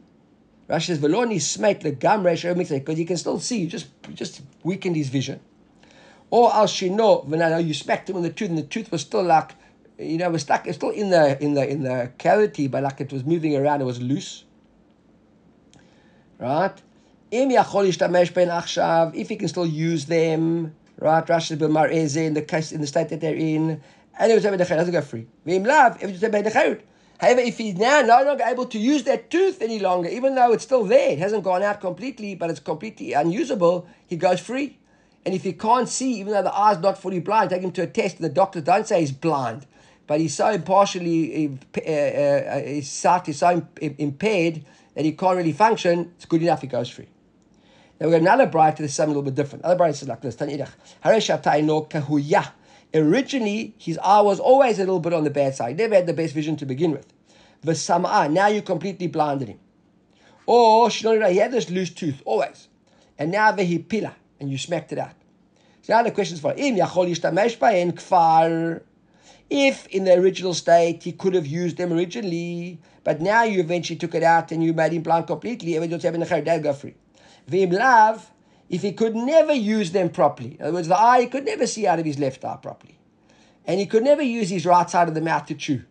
[0.68, 3.58] Rashi says veloni smet the gam because you can still see.
[3.58, 5.40] You just you just weakened his vision.
[6.30, 9.52] Or al shino you smacked him on the tooth and the tooth was still like
[9.98, 10.66] you know, it was stuck.
[10.66, 13.80] It's still in the in the in the cavity, but like it was moving around.
[13.80, 14.44] It was loose,
[16.38, 16.74] right?
[17.30, 21.26] If he can still use them, right?
[21.26, 23.80] Rashi b'mar'eze in the case in the state that they're in,
[24.18, 25.26] and it was over the doesn't go free.
[27.18, 30.52] However, if he's now no longer able to use that tooth any longer, even though
[30.52, 34.78] it's still there, it hasn't gone out completely, but it's completely unusable, he goes free.
[35.24, 37.82] And if he can't see, even though the eye's not fully blind, take him to
[37.82, 39.66] a test, and the doctors don't say he's blind
[40.06, 45.52] but he's so partially, uh, uh, his sight is so impaired that he can't really
[45.52, 47.08] function, it's good enough he goes free.
[48.00, 49.64] Now we have another Braita that's something a little bit different.
[49.64, 50.36] Other Braita is like this.
[52.94, 55.70] Originally, his eye was always a little bit on the bad side.
[55.70, 57.12] He never had the best vision to begin with.
[57.64, 59.58] V'sam'a, now you completely blinded him.
[60.46, 62.68] Or, he had this loose tooth, always.
[63.18, 65.14] And now vehipila, and you smacked it out.
[65.82, 66.76] So now the question is for him,
[69.48, 73.98] if in the original state he could have used them originally, but now you eventually
[73.98, 76.94] took it out and you made him blind completely, everyone's having the they'll go free.
[77.46, 77.72] Vim
[78.68, 81.66] if he could never use them properly, in other words, the eye he could never
[81.66, 82.98] see out of his left eye properly,
[83.64, 85.84] and he could never use his right side of the mouth to chew,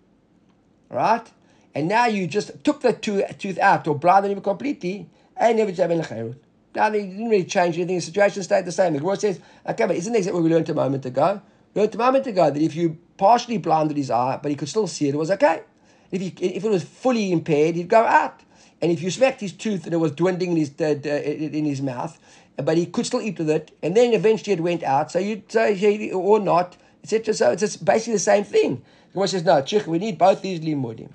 [0.89, 1.31] right?
[1.73, 5.99] And now you just took the tooth out or blinded him completely, and never having
[5.99, 6.35] the
[6.75, 7.95] Now they didn't really change anything.
[7.95, 8.93] The situation stayed the same.
[8.93, 11.41] The Gemara says, okay, but isn't that what we learned a moment ago?
[11.75, 15.09] A moment ago that if you partially blinded his eye, but he could still see
[15.09, 15.61] it, it was okay.
[16.09, 18.41] If, he, if it was fully impaired, he'd go out.
[18.81, 21.81] And if you smacked his tooth and it was dwindling in his, uh, in his
[21.81, 22.17] mouth,
[22.55, 25.51] but he could still eat with it, and then eventually it went out, so you'd
[25.51, 27.33] say, or not, etc.
[27.33, 28.81] So it's basically the same thing.
[29.11, 31.09] The one says, no, chich, we need both these limudim.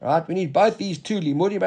[0.00, 0.26] Right?
[0.28, 1.62] We need both these two limudim.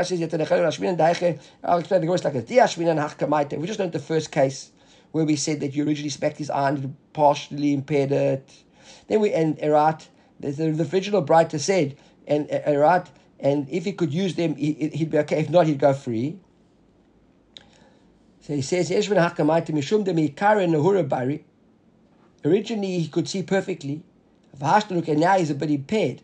[1.64, 3.58] I'll explain the Gemara like this.
[3.58, 4.72] We just learned the first case
[5.12, 8.50] where we said that you originally smacked his eye and partially impaired it.
[9.08, 10.08] Then we and Erat,
[10.40, 11.98] the, the original Braita said,
[12.28, 13.10] and uh, Erat,
[13.40, 15.40] and if he could use them, he, would be okay.
[15.40, 16.38] If not, he'd go free.
[18.42, 18.90] So he says,
[22.44, 24.04] Originally, he could see perfectly.
[24.60, 26.22] And now he's a bit impaired.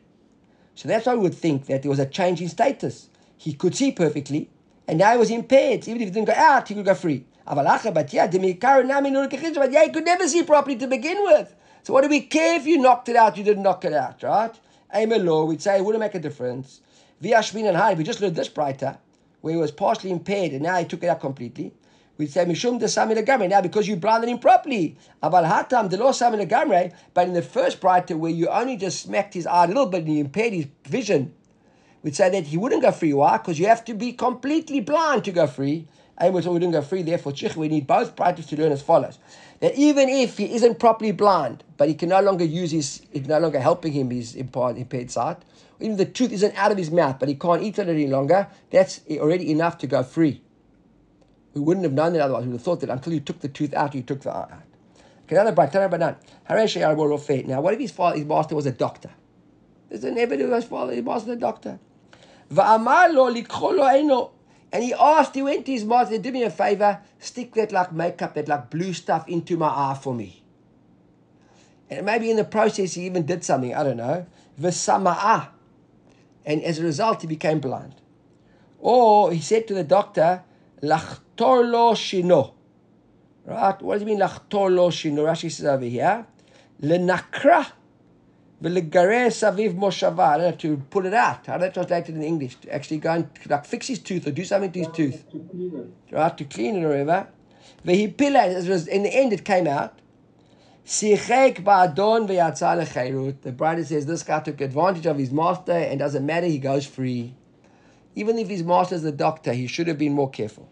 [0.76, 3.10] So that's why we would think that there was a change in status.
[3.36, 4.50] He could see perfectly,
[4.88, 5.88] and now he was impaired.
[5.88, 7.26] Even if he didn't go out, he could go free.
[7.50, 11.56] But yeah, he could never see properly to begin with.
[11.84, 14.22] So what do we care if you knocked it out, you didn't knock it out,
[14.22, 14.54] right?
[14.93, 16.82] Aim law, we'd say it wouldn't make a difference.
[17.24, 18.98] Viashmin and Hai, we just learned this Braita,
[19.41, 21.72] where he was partially impaired and now he took it out completely.
[22.18, 24.98] We'd say Mishum de Sami Gamre, now because you blinded him properly.
[25.24, 29.02] Aval Hatam de Lo Sami Gamre, but in the first Braita where you only just
[29.02, 31.34] smacked his eye a little bit and you impaired his vision,
[32.04, 33.14] we'd say that he wouldn't go free.
[33.14, 33.38] Why?
[33.38, 35.88] Because you have to be completely blind to go free.
[36.18, 39.20] And we wouldn't go free, therefore, Chich, we need both Braitas to learn as follows
[39.59, 43.28] that even if he isn't properly blind, but he can no longer use his, it's
[43.28, 45.38] no longer helping him his impaired, impaired sight,
[45.80, 48.47] even the tooth isn't out of his mouth, but he can't eat it any longer,
[48.72, 50.41] that's already enough to go free.
[51.53, 52.43] We wouldn't have known that otherwise.
[52.43, 54.47] We would have thought that until you took the tooth out, you took the eye
[54.51, 54.63] out.
[55.30, 56.22] That.
[56.49, 57.45] Hareshay.
[57.45, 59.09] Now, what if his father, his master was a doctor?
[59.89, 61.80] There's an evidence his father, his master, a doctor.
[64.72, 67.93] And he asked, he went to his master, do me a favor, stick that like
[67.93, 70.43] makeup, that like blue stuff into my eye for me.
[71.89, 74.26] And maybe in the process he even did something, I don't know.
[74.59, 75.49] V'sama'ah.
[76.45, 77.95] And as a result, he became blind.
[78.80, 80.43] Or he said to the doctor,
[80.82, 82.53] Lachtor lo shino.
[83.45, 83.82] Right?
[83.82, 85.20] What does it mean, Lachtor lo shino?
[85.20, 86.26] Rashi says over here,
[86.82, 87.72] Lenakra
[88.62, 90.58] saviv moshava.
[90.58, 91.45] To pull it out.
[91.47, 92.55] How do they translate it in English?
[92.62, 95.30] To actually go and like fix his tooth or do something to his tooth.
[95.32, 97.28] To Right, to clean it or whatever.
[97.86, 98.88] V'hipila.
[98.88, 99.99] In the end, it came out.
[100.86, 106.26] Sichek ba'adon v'yatza The Braita says this guy took advantage of his master and doesn't
[106.26, 107.36] matter, he goes free.
[108.16, 110.70] Even if his master is the doctor, he should have been more careful.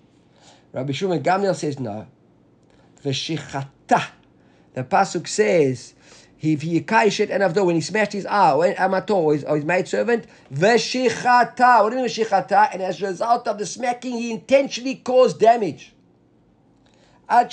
[0.71, 2.07] Rabbi Shimon Gamliel says no.
[3.03, 3.11] The
[4.83, 5.94] pasuk says,
[6.45, 9.65] he yikayishet and avdo when he smashed his eye or amato or his, or his
[9.65, 11.83] maid servant, v'shichata.
[11.83, 12.69] What do you mean v'shichata?
[12.73, 15.93] And as a result of the smacking, he intentionally caused damage.
[17.27, 17.49] And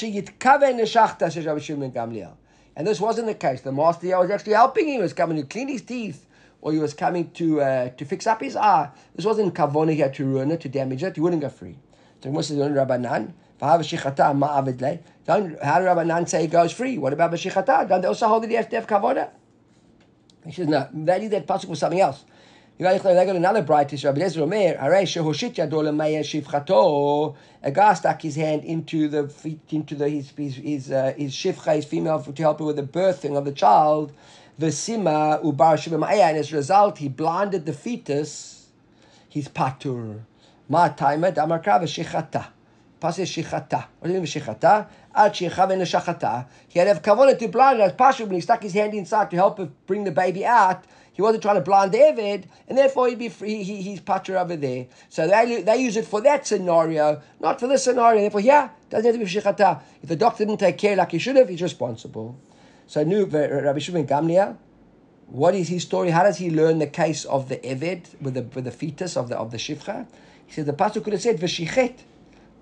[2.87, 3.61] this wasn't the case.
[3.63, 4.95] The master was actually helping him.
[4.97, 6.27] He was coming to clean his teeth,
[6.61, 8.91] or he was coming to uh, to fix up his eye.
[9.15, 9.93] This wasn't kavona.
[9.93, 11.17] He had to ruin it, to damage it.
[11.17, 11.79] He wouldn't go free.
[12.23, 13.33] So he says, Rabbanan,
[13.63, 16.99] how do Rabbanan say goes free?
[16.99, 17.89] What about Bashichata?
[17.89, 19.31] Don't they also hold to have kavona?
[20.45, 22.25] He says, no, that is that pasuk was something else.
[22.77, 27.37] You got another Braita Rabbi Lezer Omer, Hare shehoshit yado lemaya shivchato.
[27.63, 29.33] A guy stuck his hand into the
[29.71, 32.83] into the his his his, uh, his shivcha, his female, to help her with the
[32.83, 34.13] birthing of the child.
[34.59, 38.67] Vesima ubar shivamaya, and as a result, he blinded the fetus.
[39.29, 40.23] He's patur.
[40.69, 42.49] Ma taima damarka v'shichata.
[43.03, 43.87] Pasuk shichata.
[43.99, 44.87] What do you mean shichata?
[45.15, 46.47] Al shicha v'neshachata.
[46.69, 47.81] He had to have kavanah to blind.
[47.81, 50.85] As Pasuk when he stuck his hand inside to help bring the baby out.
[51.15, 54.57] He wasn't trying to blind David, and therefore he'd be free, he, he's patcher over
[54.57, 54.87] there.
[55.11, 58.23] So they, they use it for that scenario, not for this scenario.
[58.23, 59.83] Therefore, yeah, doesn't have to be shichata.
[60.03, 62.39] If the doctor didn't take care like he should have, he's responsible.
[62.87, 64.57] So, new uh, Rabbi Shimon Gamliel,
[65.27, 66.11] what is his story?
[66.11, 69.29] How does he learn the case of the Eved with the with the fetus of
[69.29, 70.07] the of the shivcha?
[70.47, 71.97] He said the pasuk could have said v'shichet.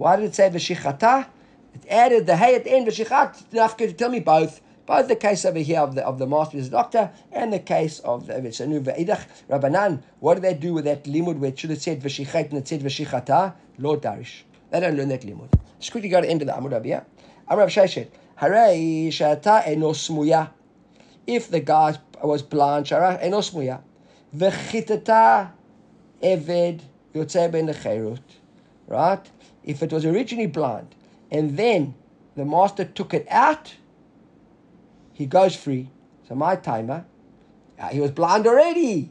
[0.00, 1.26] Why did it say v'shichata?
[1.74, 3.52] It added the hey at the end v'shichat.
[3.52, 4.62] Enough to tell me both.
[4.86, 7.98] Both the case over here of the of the master as doctor and the case
[7.98, 10.02] of the Sanu Ve'idach Rabbanan.
[10.20, 12.66] What do they do with that limud where it should have said v'shichet and it
[12.66, 13.52] said v'shichata?
[13.76, 14.44] Lord Darish.
[14.70, 15.52] They don't learn that limud.
[15.74, 17.04] Let's quickly go to the end of the Amud Abiyah.
[17.50, 18.08] Amrav Sheshet.
[18.38, 20.10] Shata enos
[21.26, 23.82] If the guy was blind, shara enos smuya.
[24.34, 25.50] V'chitata
[26.22, 26.80] eved
[27.14, 28.18] yotzei ben.
[28.88, 29.30] Right?
[29.64, 30.94] If it was originally blind
[31.30, 31.94] and then
[32.36, 33.74] the master took it out,
[35.12, 35.90] he goes free.
[36.28, 37.04] So my timer,
[37.78, 39.10] uh, he was blind already.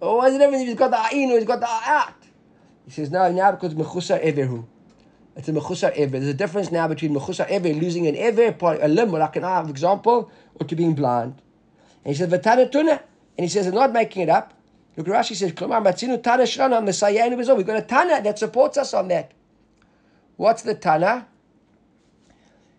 [0.00, 0.66] Oh, is it everything?
[0.66, 2.14] He's got the ain, he's got the out.
[2.86, 4.64] He says, no, now because mechusar everhu.
[5.36, 6.18] It's a mechusar ever.
[6.18, 9.62] There's a difference now between mechusar ever, losing an ever, a limb, like an eye,
[9.62, 11.40] for example, or to being blind.
[12.04, 13.02] And he says, v'tana tuna.
[13.38, 14.54] And he says, I'm not making it up.
[14.96, 15.52] Look, Rashi says.
[17.56, 19.32] We've got a tana that supports us on that.
[20.40, 21.26] What's the tana?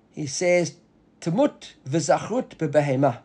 [0.09, 0.77] He says,
[1.19, 3.19] Tamut v'zachrut bebehema.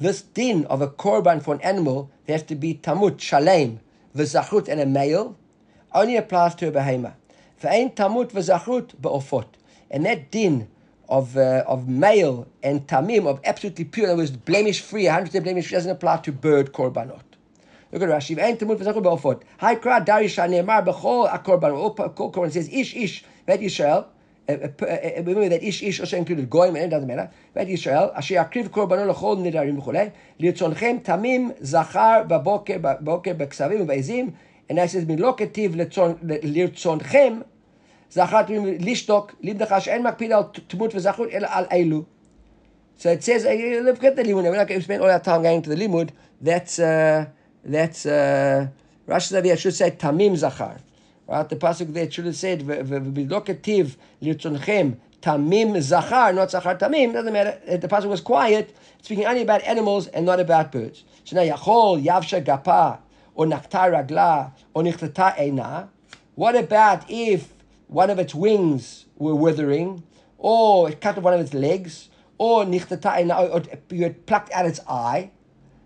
[0.00, 3.78] This din of a korban for an animal, there has to be tamut, shalem,
[4.16, 5.36] v'zachrut, and a male,
[5.94, 7.14] only applies to a behema.
[7.62, 9.46] Ve'ein tamut v'zachrut be'ofot.
[9.88, 10.66] And that din
[11.08, 15.68] of, uh, of male and tamim, of absolutely pure, that was blemish free, 100% blemish
[15.68, 17.22] free, doesn't apply to bird korbanot.
[17.92, 18.36] Look at Rashi.
[18.36, 19.42] Ve'ein tamut v'zachrut be'ofot.
[19.58, 24.05] Hai kra dari shanemar b'chol a All korban says ish ish, vet Yisrael,
[24.47, 27.29] remember that ish ish also included goyim, it doesn't matter.
[27.53, 30.09] Bet Yisrael, asher yakriv korbano lechol nidarim וכולי,
[30.39, 34.31] לרצונכם תמים זכר בבוקר, בבוקר בכסבים ובעזים,
[34.69, 35.75] and I says, מלא כתיב
[36.43, 37.39] לרצונכם,
[38.11, 42.03] זכר תמים לשתוק, לימדך שאין מקפיד על תמות וזכרות, אלא על אלו.
[42.97, 44.43] So it says, look at the limud.
[44.43, 46.09] We're not going to spend all our time going to the limud.
[46.39, 47.25] That's, uh,
[47.65, 48.67] that's, uh,
[49.07, 50.77] Rashi says, I should say, tamim zachar.
[51.26, 51.48] Right?
[51.48, 57.12] The pasuk there should have said, "V'loketiv lirtzonchem tamim zachar," not zachar tamim.
[57.12, 57.60] Doesn't matter.
[57.68, 61.02] Uh, the pasuk was quiet, speaking only about animals and not about birds.
[61.24, 63.00] So now yachol yavsha gapa
[63.34, 65.88] or naktar ragla or nichtata eina.
[66.36, 67.52] What about if
[67.88, 70.04] one of its wings were withering,
[70.38, 72.08] or it cut off one of its legs,
[72.38, 73.62] or nichtata eina, or
[73.94, 75.30] you had plucked out its eye?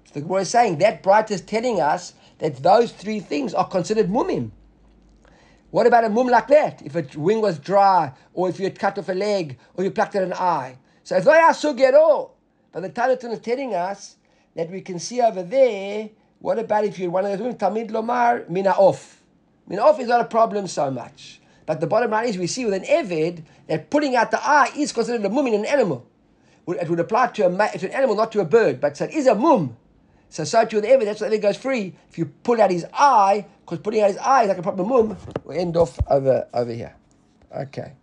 [0.05, 3.66] So the Gemara is saying that Braita is telling us that those three things are
[3.66, 4.51] considered mumim.
[5.71, 6.83] What about a mum like that?
[6.83, 9.91] If a wing was dry, or if you had cut off a leg, or you
[9.91, 10.79] plucked out an eye.
[11.05, 12.31] So if they are sugero,
[12.73, 14.16] but the Tanatun is telling us
[14.57, 16.11] that we can see over there,
[16.41, 19.23] what about if you're one of those women, Tamid Lomar, Mina off.
[19.68, 21.41] Mina off is not a problem so much.
[21.66, 24.71] But the bottom line is we see with an Evid that putting out the eye
[24.77, 26.07] is considered a mum in an animal.
[26.66, 29.12] It would apply to, a, to an animal, not to a bird, but so it
[29.12, 29.77] is a mum.
[30.31, 31.95] So to the Evid, that's why it goes free.
[32.09, 34.85] If you pull out his eye, because putting out his eye is like a proper
[34.85, 36.95] mum, we end off over over here.
[37.55, 37.95] Okay.